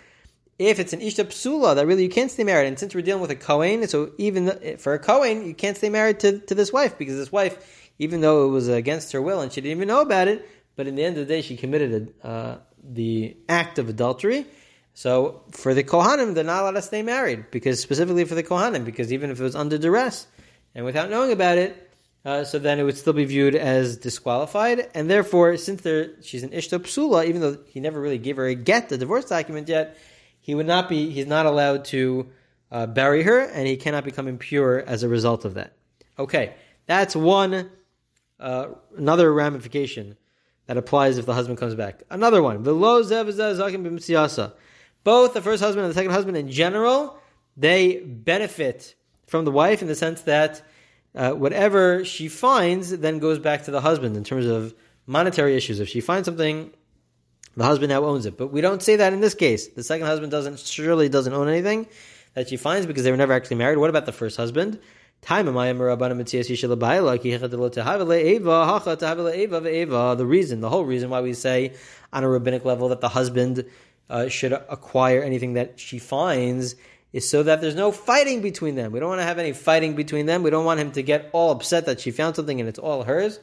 if 0.59 0.79
it's 0.79 0.93
an 0.93 0.99
ishta 0.99 1.25
psula 1.25 1.75
that 1.75 1.87
really 1.87 2.03
you 2.03 2.09
can't 2.09 2.29
stay 2.29 2.43
married, 2.43 2.67
and 2.67 2.77
since 2.77 2.93
we're 2.93 3.01
dealing 3.01 3.21
with 3.21 3.31
a 3.31 3.35
kohen, 3.35 3.87
so 3.87 4.11
even 4.17 4.77
for 4.77 4.93
a 4.93 4.99
kohen, 4.99 5.47
you 5.47 5.53
can't 5.53 5.77
stay 5.77 5.89
married 5.89 6.19
to, 6.19 6.39
to 6.39 6.53
this 6.53 6.73
wife 6.73 6.97
because 6.97 7.15
this 7.15 7.31
wife 7.31 7.78
even 7.99 8.21
though 8.21 8.45
it 8.45 8.49
was 8.49 8.67
against 8.69 9.11
her 9.11 9.21
will 9.21 9.41
and 9.41 9.51
she 9.51 9.61
didn't 9.61 9.77
even 9.77 9.87
know 9.87 10.01
about 10.01 10.27
it, 10.27 10.49
but 10.75 10.87
in 10.87 10.95
the 10.95 11.03
end 11.03 11.17
of 11.17 11.27
the 11.27 11.33
day, 11.33 11.41
she 11.41 11.57
committed 11.57 12.13
a, 12.23 12.27
uh, 12.27 12.57
the 12.81 13.37
act 13.47 13.77
of 13.77 13.89
adultery. 13.89 14.45
So 14.93 15.43
for 15.51 15.73
the 15.73 15.83
Kohanim, 15.83 16.33
they're 16.33 16.43
not 16.43 16.61
allowed 16.61 16.71
to 16.71 16.81
stay 16.81 17.03
married, 17.03 17.51
because 17.51 17.79
specifically 17.79 18.25
for 18.25 18.35
the 18.35 18.43
Kohanim, 18.43 18.85
because 18.85 19.13
even 19.13 19.29
if 19.29 19.39
it 19.39 19.43
was 19.43 19.55
under 19.55 19.77
duress 19.77 20.27
and 20.73 20.85
without 20.85 21.09
knowing 21.09 21.31
about 21.31 21.57
it, 21.57 21.85
uh, 22.25 22.43
so 22.43 22.59
then 22.59 22.79
it 22.79 22.83
would 22.83 22.97
still 22.97 23.13
be 23.13 23.23
viewed 23.25 23.55
as 23.55 23.95
disqualified, 23.95 24.89
and 24.93 25.09
therefore, 25.09 25.55
since 25.55 25.81
she's 26.25 26.43
an 26.43 26.49
ishta 26.49 26.79
psula, 26.79 27.25
even 27.25 27.39
though 27.39 27.57
he 27.67 27.79
never 27.79 27.99
really 27.99 28.17
gave 28.17 28.35
her 28.35 28.45
a 28.45 28.55
get, 28.55 28.89
the 28.89 28.97
divorce 28.97 29.25
document 29.25 29.69
yet, 29.69 29.97
he 30.41 30.53
would 30.53 30.67
not 30.67 30.89
be, 30.89 31.09
he's 31.11 31.27
not 31.27 31.45
allowed 31.45 31.85
to 31.85 32.27
uh, 32.71 32.87
bury 32.87 33.23
her, 33.23 33.39
and 33.39 33.67
he 33.67 33.77
cannot 33.77 34.03
become 34.03 34.27
impure 34.27 34.79
as 34.85 35.03
a 35.03 35.07
result 35.07 35.45
of 35.45 35.53
that. 35.53 35.73
Okay, 36.17 36.53
that's 36.87 37.15
one 37.15 37.69
uh, 38.39 38.67
another 38.97 39.33
ramification 39.33 40.17
that 40.67 40.77
applies 40.77 41.17
if 41.17 41.25
the 41.25 41.33
husband 41.33 41.57
comes 41.57 41.75
back. 41.75 42.03
Another 42.09 42.43
one. 42.43 42.61
Both 42.61 42.69
the 45.33 45.41
first 45.41 45.63
husband 45.63 45.85
and 45.85 45.89
the 45.89 45.95
second 45.95 46.11
husband 46.11 46.37
in 46.37 46.51
general, 46.51 47.17
they 47.57 47.99
benefit 48.01 48.95
from 49.25 49.45
the 49.45 49.51
wife 49.51 49.81
in 49.81 49.87
the 49.87 49.95
sense 49.95 50.21
that 50.21 50.61
uh, 51.15 51.31
whatever 51.31 52.05
she 52.05 52.27
finds 52.27 52.95
then 52.97 53.19
goes 53.19 53.39
back 53.39 53.63
to 53.63 53.71
the 53.71 53.81
husband 53.81 54.15
in 54.15 54.23
terms 54.23 54.45
of 54.45 54.75
monetary 55.07 55.55
issues. 55.55 55.79
If 55.79 55.89
she 55.89 56.01
finds 56.01 56.25
something, 56.25 56.71
the 57.57 57.63
husband 57.63 57.89
now 57.89 58.05
owns 58.05 58.25
it. 58.25 58.37
But 58.37 58.47
we 58.51 58.61
don't 58.61 58.81
say 58.81 58.97
that 58.97 59.11
in 59.13 59.21
this 59.21 59.33
case. 59.33 59.69
The 59.69 59.83
second 59.83 60.05
husband 60.05 60.31
doesn't 60.31 60.59
surely 60.59 61.09
doesn't 61.09 61.33
own 61.33 61.49
anything 61.49 61.87
that 62.35 62.49
she 62.49 62.57
finds 62.57 62.85
because 62.85 63.03
they 63.03 63.11
were 63.11 63.17
never 63.17 63.33
actually 63.33 63.57
married. 63.57 63.79
What 63.79 63.89
about 63.89 64.05
the 64.05 64.11
first 64.11 64.37
husband? 64.37 64.79
The 65.21 65.43
reason, 70.25 70.61
the 70.61 70.69
whole 70.69 70.85
reason 70.85 71.09
why 71.09 71.21
we 71.21 71.33
say 71.33 71.73
on 72.11 72.23
a 72.23 72.29
rabbinic 72.29 72.65
level 72.65 72.89
that 72.89 73.01
the 73.01 73.09
husband 73.09 73.65
uh, 74.09 74.27
should 74.27 74.53
acquire 74.53 75.21
anything 75.21 75.53
that 75.53 75.79
she 75.79 75.99
finds 75.99 76.75
is 77.11 77.29
so 77.29 77.43
that 77.43 77.61
there's 77.61 77.75
no 77.75 77.91
fighting 77.91 78.41
between 78.41 78.75
them. 78.75 78.91
We 78.91 78.99
don't 78.99 79.09
want 79.09 79.19
to 79.19 79.25
have 79.25 79.39
any 79.39 79.53
fighting 79.53 79.95
between 79.95 80.25
them. 80.25 80.43
We 80.43 80.49
don't 80.49 80.65
want 80.65 80.79
him 80.79 80.91
to 80.93 81.03
get 81.03 81.29
all 81.33 81.51
upset 81.51 81.85
that 81.87 81.99
she 81.99 82.11
found 82.11 82.35
something 82.35 82.59
and 82.59 82.69
it's 82.69 82.79
all 82.79 83.03
hers. 83.03 83.39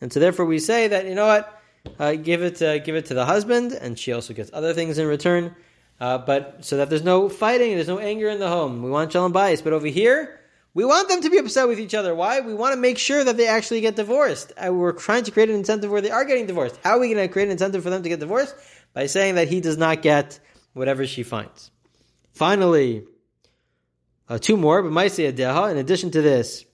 And 0.00 0.12
so 0.12 0.20
therefore 0.20 0.44
we 0.44 0.58
say 0.58 0.88
that, 0.88 1.06
you 1.06 1.14
know 1.14 1.26
what, 1.26 1.62
uh, 1.98 2.14
give 2.14 2.42
it 2.42 2.60
uh, 2.60 2.78
give 2.78 2.96
it 2.96 3.06
to 3.06 3.14
the 3.14 3.24
husband, 3.24 3.72
and 3.72 3.98
she 3.98 4.12
also 4.12 4.34
gets 4.34 4.50
other 4.52 4.74
things 4.74 4.98
in 4.98 5.06
return. 5.06 5.54
Uh, 6.00 6.18
but 6.18 6.64
so 6.64 6.76
that 6.76 6.90
there's 6.90 7.02
no 7.02 7.28
fighting, 7.28 7.74
there's 7.74 7.88
no 7.88 7.98
anger 7.98 8.28
in 8.28 8.38
the 8.38 8.48
home. 8.48 8.82
We 8.82 8.90
want 8.90 9.10
shalom 9.10 9.32
bayis. 9.32 9.64
But 9.64 9.72
over 9.72 9.86
here, 9.86 10.40
we 10.78 10.84
want 10.84 11.08
them 11.08 11.20
to 11.22 11.28
be 11.28 11.38
upset 11.38 11.66
with 11.66 11.80
each 11.80 11.92
other. 11.92 12.14
Why? 12.14 12.38
We 12.38 12.54
want 12.54 12.72
to 12.72 12.80
make 12.80 12.98
sure 12.98 13.24
that 13.24 13.36
they 13.36 13.48
actually 13.48 13.80
get 13.80 13.96
divorced. 13.96 14.52
We're 14.62 14.92
trying 14.92 15.24
to 15.24 15.32
create 15.32 15.48
an 15.48 15.56
incentive 15.56 15.90
where 15.90 16.00
they 16.00 16.12
are 16.12 16.24
getting 16.24 16.46
divorced. 16.46 16.78
How 16.84 16.92
are 16.92 17.00
we 17.00 17.12
going 17.12 17.26
to 17.26 17.32
create 17.32 17.46
an 17.46 17.50
incentive 17.50 17.82
for 17.82 17.90
them 17.90 18.04
to 18.04 18.08
get 18.08 18.20
divorced? 18.20 18.54
By 18.94 19.06
saying 19.06 19.34
that 19.34 19.48
he 19.48 19.60
does 19.60 19.76
not 19.76 20.02
get 20.02 20.38
whatever 20.74 21.04
she 21.04 21.24
finds. 21.24 21.72
Finally, 22.30 23.02
uh, 24.28 24.38
two 24.38 24.56
more, 24.56 24.80
but 24.84 24.92
Maisei 24.92 25.32
Adeha, 25.32 25.72
in 25.72 25.78
addition 25.78 26.12
to 26.12 26.22
this, 26.22 26.64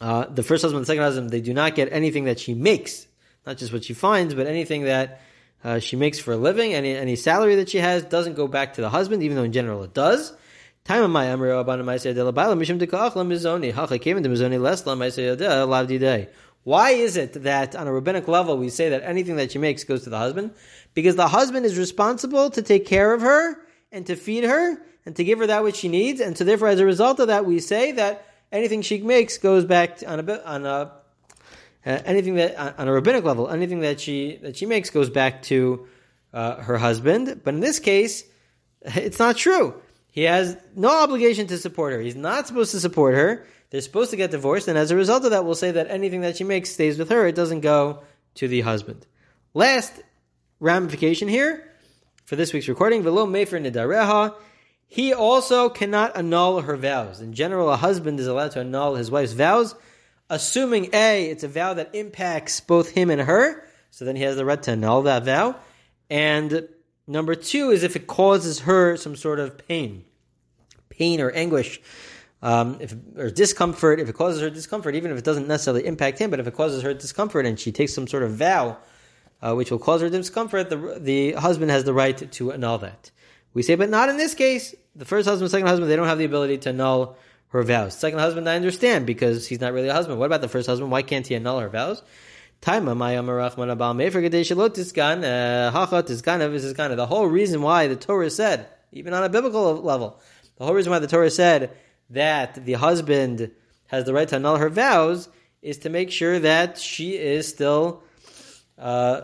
uh, 0.00 0.26
the 0.26 0.44
first 0.44 0.62
husband 0.62 0.76
and 0.76 0.82
the 0.84 0.86
second 0.86 1.02
husband, 1.02 1.30
they 1.30 1.40
do 1.40 1.52
not 1.52 1.74
get 1.74 1.92
anything 1.92 2.26
that 2.26 2.38
she 2.38 2.54
makes, 2.54 3.08
not 3.44 3.56
just 3.56 3.72
what 3.72 3.82
she 3.82 3.92
finds, 3.92 4.34
but 4.34 4.46
anything 4.46 4.84
that 4.84 5.20
uh, 5.64 5.80
she 5.80 5.96
makes 5.96 6.20
for 6.20 6.30
a 6.34 6.36
living, 6.36 6.74
any, 6.74 6.94
any 6.94 7.16
salary 7.16 7.56
that 7.56 7.70
she 7.70 7.78
has 7.78 8.04
doesn't 8.04 8.34
go 8.34 8.46
back 8.46 8.74
to 8.74 8.82
the 8.82 8.88
husband, 8.88 9.24
even 9.24 9.36
though 9.36 9.42
in 9.42 9.52
general 9.52 9.82
it 9.82 9.92
does. 9.92 10.32
Time 10.86 11.02
of 11.02 11.10
my 11.10 11.24
Amri 11.24 11.48
Rabban 11.48 11.82
Maisei 11.82 12.12
Adela 12.12 12.32
Baila 12.32 12.54
Mishum 12.54 12.78
Dekachla 12.78 13.26
Mizoni 13.26 13.72
Hacha 13.72 13.98
came 13.98 14.18
into 14.18 14.28
Mizoni 14.28 14.56
Lavdi 14.56 15.98
Day. 15.98 16.28
Why 16.62 16.90
is 16.90 17.16
it 17.16 17.42
that 17.42 17.74
on 17.74 17.88
a 17.88 17.92
rabbinic 17.92 18.28
level 18.28 18.56
we 18.56 18.68
say 18.68 18.90
that 18.90 19.02
anything 19.02 19.34
that 19.34 19.50
she 19.50 19.58
makes 19.58 19.82
goes 19.82 20.04
to 20.04 20.10
the 20.10 20.18
husband? 20.18 20.52
Because 20.94 21.16
the 21.16 21.26
husband 21.26 21.66
is 21.66 21.76
responsible 21.76 22.50
to 22.50 22.62
take 22.62 22.86
care 22.86 23.12
of 23.12 23.20
her 23.22 23.58
and 23.90 24.06
to 24.06 24.14
feed 24.14 24.44
her 24.44 24.80
and 25.04 25.16
to 25.16 25.24
give 25.24 25.40
her 25.40 25.48
that 25.48 25.64
which 25.64 25.74
she 25.74 25.88
needs, 25.88 26.20
and 26.20 26.38
so 26.38 26.44
therefore, 26.44 26.68
as 26.68 26.78
a 26.78 26.86
result 26.86 27.18
of 27.18 27.26
that, 27.26 27.44
we 27.44 27.58
say 27.58 27.90
that 27.90 28.24
anything 28.52 28.80
she 28.82 29.00
makes 29.00 29.38
goes 29.38 29.64
back 29.64 30.04
on 30.06 30.20
a 30.20 30.42
on 30.44 30.66
a 30.66 30.92
uh, 31.84 31.98
anything 32.04 32.36
that 32.36 32.78
on 32.78 32.86
a 32.86 32.92
rabbinic 32.92 33.24
level, 33.24 33.48
anything 33.48 33.80
that 33.80 34.00
she 34.00 34.36
that 34.36 34.56
she 34.56 34.66
makes 34.66 34.90
goes 34.90 35.10
back 35.10 35.42
to 35.42 35.88
uh, 36.32 36.62
her 36.62 36.78
husband. 36.78 37.40
But 37.42 37.54
in 37.54 37.60
this 37.60 37.80
case, 37.80 38.22
it's 38.82 39.18
not 39.18 39.36
true. 39.36 39.82
He 40.16 40.22
has 40.22 40.56
no 40.74 41.02
obligation 41.02 41.46
to 41.48 41.58
support 41.58 41.92
her. 41.92 42.00
He's 42.00 42.16
not 42.16 42.46
supposed 42.46 42.70
to 42.70 42.80
support 42.80 43.14
her. 43.14 43.46
They're 43.68 43.82
supposed 43.82 44.12
to 44.12 44.16
get 44.16 44.30
divorced, 44.30 44.66
and 44.66 44.78
as 44.78 44.90
a 44.90 44.96
result 44.96 45.26
of 45.26 45.32
that, 45.32 45.44
we'll 45.44 45.54
say 45.54 45.72
that 45.72 45.90
anything 45.90 46.22
that 46.22 46.38
she 46.38 46.44
makes 46.44 46.70
stays 46.70 46.98
with 46.98 47.10
her. 47.10 47.26
It 47.26 47.34
doesn't 47.34 47.60
go 47.60 48.02
to 48.36 48.48
the 48.48 48.62
husband. 48.62 49.06
Last 49.52 49.92
ramification 50.58 51.28
here 51.28 51.70
for 52.24 52.34
this 52.34 52.54
week's 52.54 52.66
recording: 52.66 53.02
Velo 53.02 53.26
mefer 53.26 53.60
nidareha. 53.60 54.34
He 54.86 55.12
also 55.12 55.68
cannot 55.68 56.16
annul 56.16 56.62
her 56.62 56.76
vows. 56.76 57.20
In 57.20 57.34
general, 57.34 57.68
a 57.68 57.76
husband 57.76 58.18
is 58.18 58.26
allowed 58.26 58.52
to 58.52 58.60
annul 58.60 58.94
his 58.94 59.10
wife's 59.10 59.34
vows, 59.34 59.74
assuming 60.30 60.94
a 60.94 61.26
it's 61.28 61.44
a 61.44 61.48
vow 61.48 61.74
that 61.74 61.94
impacts 61.94 62.60
both 62.60 62.88
him 62.88 63.10
and 63.10 63.20
her. 63.20 63.68
So 63.90 64.06
then 64.06 64.16
he 64.16 64.22
has 64.22 64.36
the 64.36 64.46
right 64.46 64.62
to 64.62 64.70
annul 64.70 65.02
that 65.02 65.26
vow, 65.26 65.56
and 66.08 66.68
Number 67.06 67.34
two 67.34 67.70
is 67.70 67.82
if 67.82 67.94
it 67.94 68.06
causes 68.06 68.60
her 68.60 68.96
some 68.96 69.14
sort 69.14 69.38
of 69.38 69.66
pain, 69.68 70.04
pain 70.88 71.20
or 71.20 71.30
anguish, 71.30 71.80
um, 72.42 72.78
if, 72.80 72.94
or 73.16 73.30
discomfort. 73.30 74.00
If 74.00 74.08
it 74.08 74.14
causes 74.14 74.40
her 74.40 74.50
discomfort, 74.50 74.94
even 74.94 75.10
if 75.10 75.18
it 75.18 75.24
doesn't 75.24 75.46
necessarily 75.46 75.86
impact 75.86 76.18
him, 76.18 76.30
but 76.30 76.40
if 76.40 76.46
it 76.46 76.54
causes 76.54 76.82
her 76.82 76.94
discomfort 76.94 77.46
and 77.46 77.58
she 77.58 77.72
takes 77.72 77.94
some 77.94 78.06
sort 78.06 78.22
of 78.22 78.32
vow, 78.32 78.78
uh, 79.40 79.54
which 79.54 79.70
will 79.70 79.78
cause 79.78 80.00
her 80.00 80.08
discomfort, 80.08 80.70
the, 80.70 80.98
the 80.98 81.32
husband 81.32 81.70
has 81.70 81.84
the 81.84 81.92
right 81.92 82.30
to 82.32 82.52
annul 82.52 82.78
that. 82.78 83.10
We 83.54 83.62
say, 83.62 83.74
but 83.74 83.88
not 83.88 84.08
in 84.08 84.16
this 84.16 84.34
case. 84.34 84.74
The 84.94 85.04
first 85.04 85.28
husband, 85.28 85.50
second 85.50 85.66
husband, 85.66 85.90
they 85.90 85.96
don't 85.96 86.08
have 86.08 86.18
the 86.18 86.24
ability 86.24 86.58
to 86.58 86.70
annul 86.70 87.16
her 87.48 87.62
vows. 87.62 87.96
Second 87.96 88.18
husband, 88.18 88.48
I 88.48 88.56
understand 88.56 89.06
because 89.06 89.46
he's 89.46 89.60
not 89.60 89.72
really 89.72 89.88
a 89.88 89.94
husband. 89.94 90.18
What 90.18 90.26
about 90.26 90.40
the 90.40 90.48
first 90.48 90.66
husband? 90.66 90.90
Why 90.90 91.02
can't 91.02 91.26
he 91.26 91.34
annul 91.34 91.60
her 91.60 91.68
vows? 91.68 92.02
Taima 92.60 92.96
Mayam 92.96 93.26
Abal 93.26 93.94
Mefer 93.94 94.28
Gadeshalot 94.28 94.70
Tiskan 94.70 95.24
uh, 95.24 95.70
Hacha 95.70 96.02
Tiskan 96.02 96.40
Tiskan. 96.40 96.96
The 96.96 97.06
whole 97.06 97.26
reason 97.26 97.62
why 97.62 97.86
the 97.86 97.96
Torah 97.96 98.30
said, 98.30 98.68
even 98.92 99.14
on 99.14 99.22
a 99.22 99.28
biblical 99.28 99.74
level, 99.82 100.20
the 100.56 100.64
whole 100.64 100.74
reason 100.74 100.90
why 100.90 100.98
the 100.98 101.06
Torah 101.06 101.30
said 101.30 101.70
that 102.10 102.64
the 102.64 102.74
husband 102.74 103.50
has 103.86 104.04
the 104.04 104.12
right 104.12 104.28
to 104.28 104.36
annul 104.36 104.56
her 104.56 104.68
vows 104.68 105.28
is 105.62 105.78
to 105.78 105.90
make 105.90 106.10
sure 106.10 106.38
that 106.38 106.78
she 106.78 107.16
is 107.16 107.48
still 107.48 108.02
uh, 108.78 109.22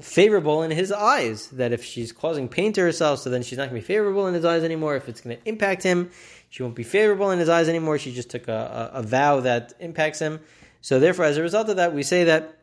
favorable 0.00 0.62
in 0.62 0.70
his 0.70 0.92
eyes. 0.92 1.48
That 1.48 1.72
if 1.72 1.84
she's 1.84 2.12
causing 2.12 2.48
pain 2.48 2.72
to 2.74 2.80
herself, 2.80 3.20
so 3.20 3.30
then 3.30 3.42
she's 3.42 3.58
not 3.58 3.70
going 3.70 3.80
to 3.80 3.86
be 3.86 3.94
favorable 3.94 4.26
in 4.26 4.34
his 4.34 4.44
eyes 4.44 4.62
anymore. 4.62 4.96
If 4.96 5.08
it's 5.08 5.20
going 5.20 5.36
to 5.36 5.48
impact 5.48 5.82
him, 5.82 6.10
she 6.48 6.62
won't 6.62 6.74
be 6.74 6.84
favorable 6.84 7.30
in 7.30 7.38
his 7.38 7.48
eyes 7.48 7.68
anymore. 7.68 7.98
She 7.98 8.14
just 8.14 8.30
took 8.30 8.48
a, 8.48 8.90
a, 8.94 8.98
a 8.98 9.02
vow 9.02 9.40
that 9.40 9.74
impacts 9.80 10.18
him. 10.18 10.40
So 10.80 11.00
therefore, 11.00 11.24
as 11.24 11.36
a 11.36 11.42
result 11.42 11.68
of 11.68 11.76
that, 11.76 11.94
we 11.94 12.02
say 12.02 12.24
that 12.24 12.57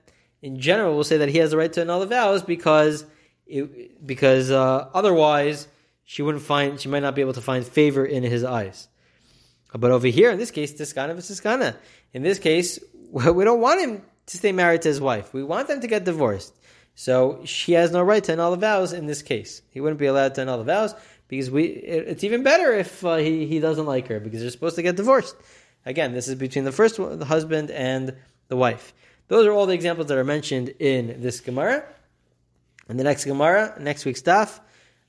in 0.45 0.59
general, 0.59 0.93
we'll 0.93 1.03
say 1.03 1.17
that 1.17 1.29
he 1.29 1.39
has 1.39 1.49
the 1.49 1.57
right 1.57 1.73
to 1.73 1.81
annul 1.81 2.01
the 2.01 2.05
vows 2.05 2.43
because 2.43 3.03
it, 3.47 4.05
because 4.05 4.51
uh, 4.51 4.89
otherwise 4.93 5.67
she 6.03 6.21
wouldn't 6.21 6.43
find 6.43 6.79
she 6.79 6.87
might 6.87 6.99
not 6.99 7.15
be 7.15 7.21
able 7.21 7.33
to 7.33 7.41
find 7.41 7.65
favor 7.65 8.05
in 8.05 8.21
his 8.21 8.43
eyes. 8.43 8.87
But 9.73 9.89
over 9.89 10.05
here, 10.05 10.29
in 10.29 10.37
this 10.37 10.51
case, 10.51 10.71
tiskana 10.71 11.15
v'tiskana. 11.15 11.75
In 12.13 12.21
this 12.21 12.37
case, 12.37 12.77
we 13.11 13.43
don't 13.43 13.59
want 13.59 13.81
him 13.81 14.03
to 14.27 14.37
stay 14.37 14.51
married 14.51 14.83
to 14.83 14.87
his 14.87 15.01
wife. 15.01 15.33
We 15.33 15.43
want 15.43 15.67
them 15.67 15.81
to 15.81 15.87
get 15.87 16.05
divorced. 16.05 16.53
So 16.93 17.41
she 17.45 17.73
has 17.73 17.91
no 17.91 18.03
right 18.03 18.23
to 18.23 18.33
annul 18.33 18.51
the 18.51 18.57
vows 18.57 18.93
in 18.93 19.07
this 19.07 19.23
case. 19.23 19.63
He 19.71 19.81
wouldn't 19.81 19.99
be 19.99 20.05
allowed 20.05 20.35
to 20.35 20.41
annul 20.41 20.59
the 20.59 20.63
vows 20.63 20.93
because 21.27 21.49
we. 21.49 21.63
It's 21.63 22.23
even 22.23 22.43
better 22.43 22.71
if 22.71 23.03
uh, 23.03 23.15
he 23.15 23.47
he 23.47 23.59
doesn't 23.59 23.87
like 23.87 24.09
her 24.09 24.19
because 24.19 24.41
they're 24.41 24.51
supposed 24.51 24.75
to 24.75 24.83
get 24.83 24.95
divorced. 24.95 25.35
Again, 25.87 26.13
this 26.13 26.27
is 26.27 26.35
between 26.35 26.65
the 26.65 26.71
first 26.71 26.97
the 26.97 27.25
husband 27.25 27.71
and 27.71 28.15
the 28.47 28.55
wife. 28.55 28.93
Those 29.27 29.47
are 29.47 29.51
all 29.51 29.65
the 29.65 29.73
examples 29.73 30.07
that 30.07 30.17
are 30.17 30.23
mentioned 30.23 30.69
in 30.79 31.21
this 31.21 31.39
Gemara. 31.39 31.83
In 32.87 32.97
the 32.97 33.03
next 33.03 33.25
Gemara, 33.25 33.75
next 33.79 34.05
week's 34.05 34.21
daf, 34.21 34.59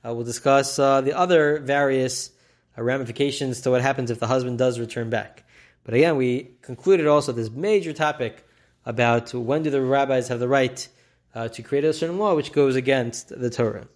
uh, 0.05 0.15
we'll 0.15 0.25
discuss 0.25 0.79
uh, 0.79 1.03
the 1.03 1.13
other 1.13 1.59
various 1.59 2.31
uh, 2.79 2.83
ramifications 2.83 3.61
to 3.63 3.71
what 3.71 3.83
happens 3.83 4.11
if 4.11 4.19
the 4.19 4.27
husband 4.27 4.57
does 4.57 4.81
return 4.81 5.11
back. 5.11 5.45
But 5.85 5.95
again, 5.95 6.17
we 6.17 6.53
concluded 6.63 7.07
also 7.07 7.33
this 7.33 7.51
major 7.51 7.93
topic 7.93 8.47
about 8.87 9.35
when 9.35 9.63
do 9.63 9.71
the 9.71 9.83
rabbis 9.83 10.29
have 10.29 10.41
the 10.41 10.49
right 10.49 10.89
uh, 11.35 11.49
to 11.49 11.63
create 11.63 11.85
a 11.85 11.93
certain 11.93 12.19
law 12.19 12.35
which 12.35 12.53
goes 12.53 12.75
against 12.75 13.29
the 13.29 13.51
Torah. 13.51 13.87